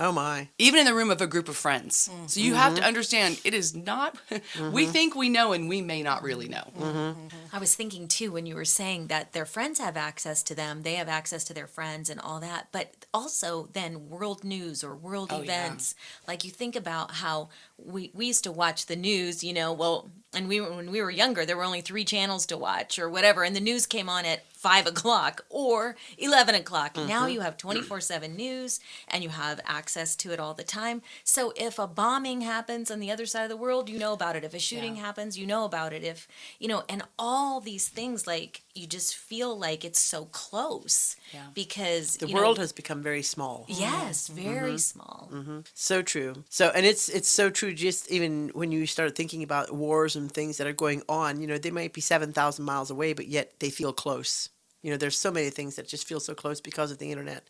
Oh 0.00 0.12
my. 0.12 0.48
Even 0.58 0.78
in 0.78 0.86
the 0.86 0.94
room 0.94 1.10
of 1.10 1.20
a 1.20 1.26
group 1.26 1.48
of 1.48 1.56
friends. 1.56 2.08
So 2.28 2.38
you 2.38 2.54
have 2.54 2.74
to 2.74 2.80
mm-hmm. 2.80 2.86
understand 2.86 3.40
it 3.44 3.52
is 3.52 3.74
not, 3.74 4.16
we 4.30 4.38
mm-hmm. 4.38 4.92
think 4.92 5.16
we 5.16 5.28
know 5.28 5.52
and 5.52 5.68
we 5.68 5.82
may 5.82 6.04
not 6.04 6.22
really 6.22 6.46
know. 6.46 6.62
Mm-hmm. 6.78 7.26
I 7.52 7.58
was 7.58 7.74
thinking 7.74 8.06
too 8.06 8.30
when 8.30 8.46
you 8.46 8.54
were 8.54 8.64
saying 8.64 9.08
that 9.08 9.32
their 9.32 9.44
friends 9.44 9.80
have 9.80 9.96
access 9.96 10.44
to 10.44 10.54
them, 10.54 10.82
they 10.82 10.94
have 10.94 11.08
access 11.08 11.42
to 11.44 11.54
their 11.54 11.66
friends 11.66 12.10
and 12.10 12.20
all 12.20 12.38
that, 12.38 12.68
but 12.70 13.06
also 13.12 13.70
then 13.72 14.08
world 14.08 14.44
news 14.44 14.84
or 14.84 14.94
world 14.94 15.30
Oh, 15.32 15.38
yeah. 15.38 15.66
events. 15.66 15.96
Like 16.28 16.44
you 16.44 16.52
think 16.52 16.76
about 16.76 17.16
how 17.16 17.48
we, 17.78 18.10
we 18.14 18.26
used 18.26 18.44
to 18.44 18.52
watch 18.52 18.86
the 18.86 18.96
news, 18.96 19.44
you 19.44 19.52
know, 19.52 19.72
well, 19.72 20.10
and 20.34 20.48
we 20.48 20.60
were, 20.60 20.70
when 20.70 20.90
we 20.90 21.00
were 21.00 21.10
younger, 21.10 21.46
there 21.46 21.56
were 21.56 21.64
only 21.64 21.80
three 21.80 22.04
channels 22.04 22.44
to 22.46 22.56
watch 22.56 22.98
or 22.98 23.08
whatever, 23.08 23.44
and 23.44 23.56
the 23.56 23.60
news 23.60 23.86
came 23.86 24.08
on 24.08 24.26
at 24.26 24.44
five 24.52 24.86
o'clock 24.86 25.44
or 25.48 25.96
11 26.18 26.54
o'clock. 26.56 26.96
Now 26.96 27.22
mm-hmm. 27.22 27.30
you 27.30 27.40
have 27.40 27.56
24 27.56 28.00
7 28.00 28.34
news 28.34 28.80
and 29.06 29.22
you 29.22 29.30
have 29.30 29.60
access 29.64 30.16
to 30.16 30.32
it 30.32 30.40
all 30.40 30.52
the 30.52 30.64
time. 30.64 31.00
So 31.22 31.52
if 31.56 31.78
a 31.78 31.86
bombing 31.86 32.40
happens 32.40 32.90
on 32.90 32.98
the 32.98 33.10
other 33.10 33.24
side 33.24 33.44
of 33.44 33.50
the 33.50 33.56
world, 33.56 33.88
you 33.88 33.98
know 33.98 34.12
about 34.12 34.34
it. 34.34 34.42
If 34.42 34.54
a 34.54 34.58
shooting 34.58 34.96
Yeah. 34.96 35.02
happens, 35.02 35.38
you 35.38 35.46
know 35.46 35.64
about 35.64 35.92
it. 35.92 36.02
If, 36.02 36.26
you 36.58 36.66
know, 36.66 36.82
and 36.88 37.02
all 37.18 37.60
these 37.60 37.88
things, 37.88 38.26
like 38.26 38.62
you 38.78 38.86
just 38.86 39.16
feel 39.16 39.58
like 39.58 39.84
it's 39.84 39.98
so 39.98 40.26
close 40.26 41.16
Yeah. 41.32 41.48
because 41.54 42.16
The 42.16 42.28
world 42.28 42.56
know, 42.56 42.62
has 42.62 42.72
become 42.72 43.02
very 43.02 43.22
small. 43.22 43.64
Yes, 43.68 44.28
mm-hmm. 44.28 44.42
very 44.42 44.68
mm-hmm. 44.70 44.76
small. 44.76 45.28
Mm-hmm. 45.32 45.58
So 45.74 46.02
true. 46.02 46.44
So 46.48 46.70
and 46.74 46.86
it's 46.86 47.08
it's 47.08 47.28
so 47.28 47.50
true. 47.50 47.74
Just 47.74 48.10
even 48.10 48.50
when 48.54 48.72
you 48.72 48.86
start 48.86 49.14
thinking 49.16 49.42
about 49.42 49.72
wars 49.72 50.16
and 50.16 50.30
things 50.30 50.56
that 50.58 50.66
are 50.66 50.72
going 50.72 51.02
on, 51.08 51.40
you 51.40 51.46
know, 51.46 51.58
they 51.58 51.70
might 51.70 51.92
be 51.92 52.00
seven 52.00 52.32
thousand 52.32 52.64
miles 52.64 52.90
away, 52.90 53.12
but 53.12 53.26
yet 53.26 53.58
they 53.58 53.70
feel 53.70 53.92
close. 53.92 54.48
You 54.82 54.92
know, 54.92 54.96
there's 54.96 55.18
so 55.18 55.32
many 55.32 55.50
things 55.50 55.74
that 55.76 55.88
just 55.88 56.06
feel 56.06 56.20
so 56.20 56.34
close 56.34 56.60
because 56.60 56.92
of 56.92 56.98
the 56.98 57.10
internet. 57.10 57.44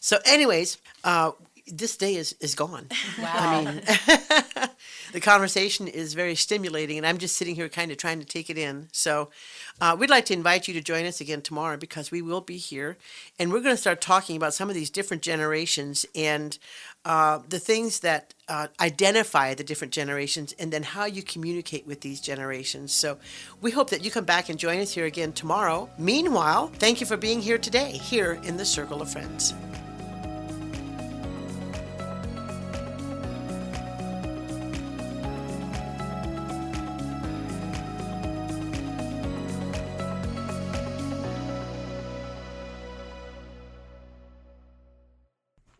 So, 0.00 0.18
anyways, 0.26 0.76
uh, 1.04 1.32
this 1.66 1.96
day 1.96 2.14
is 2.14 2.34
is 2.40 2.54
gone. 2.54 2.86
I 3.18 3.64
mean, 3.64 3.82
the 5.12 5.20
conversation 5.20 5.88
is 5.88 6.14
very 6.14 6.34
stimulating, 6.34 6.96
and 6.96 7.06
I'm 7.06 7.18
just 7.18 7.36
sitting 7.36 7.54
here 7.54 7.68
kind 7.68 7.90
of 7.90 7.96
trying 7.96 8.20
to 8.20 8.24
take 8.24 8.50
it 8.50 8.58
in. 8.58 8.88
So, 8.92 9.30
uh, 9.80 9.96
we'd 9.98 10.10
like 10.10 10.26
to 10.26 10.34
invite 10.34 10.68
you 10.68 10.74
to 10.74 10.80
join 10.80 11.04
us 11.06 11.20
again 11.20 11.42
tomorrow 11.42 11.76
because 11.76 12.10
we 12.10 12.22
will 12.22 12.40
be 12.40 12.56
here, 12.56 12.96
and 13.38 13.52
we're 13.52 13.60
going 13.60 13.74
to 13.74 13.80
start 13.80 14.00
talking 14.00 14.36
about 14.36 14.54
some 14.54 14.68
of 14.68 14.74
these 14.74 14.90
different 14.90 15.22
generations 15.22 16.06
and 16.14 16.58
uh, 17.04 17.40
the 17.48 17.58
things 17.58 18.00
that 18.00 18.34
uh, 18.48 18.68
identify 18.80 19.54
the 19.54 19.64
different 19.64 19.92
generations, 19.92 20.54
and 20.58 20.72
then 20.72 20.82
how 20.82 21.04
you 21.04 21.22
communicate 21.22 21.86
with 21.86 22.00
these 22.00 22.20
generations. 22.20 22.92
So, 22.92 23.18
we 23.60 23.70
hope 23.70 23.90
that 23.90 24.04
you 24.04 24.10
come 24.10 24.24
back 24.24 24.48
and 24.48 24.58
join 24.58 24.80
us 24.80 24.92
here 24.92 25.06
again 25.06 25.32
tomorrow. 25.32 25.88
Meanwhile, 25.98 26.68
thank 26.74 27.00
you 27.00 27.06
for 27.06 27.16
being 27.16 27.40
here 27.40 27.58
today, 27.58 27.92
here 27.92 28.40
in 28.44 28.56
the 28.56 28.64
Circle 28.64 29.02
of 29.02 29.10
Friends. 29.10 29.54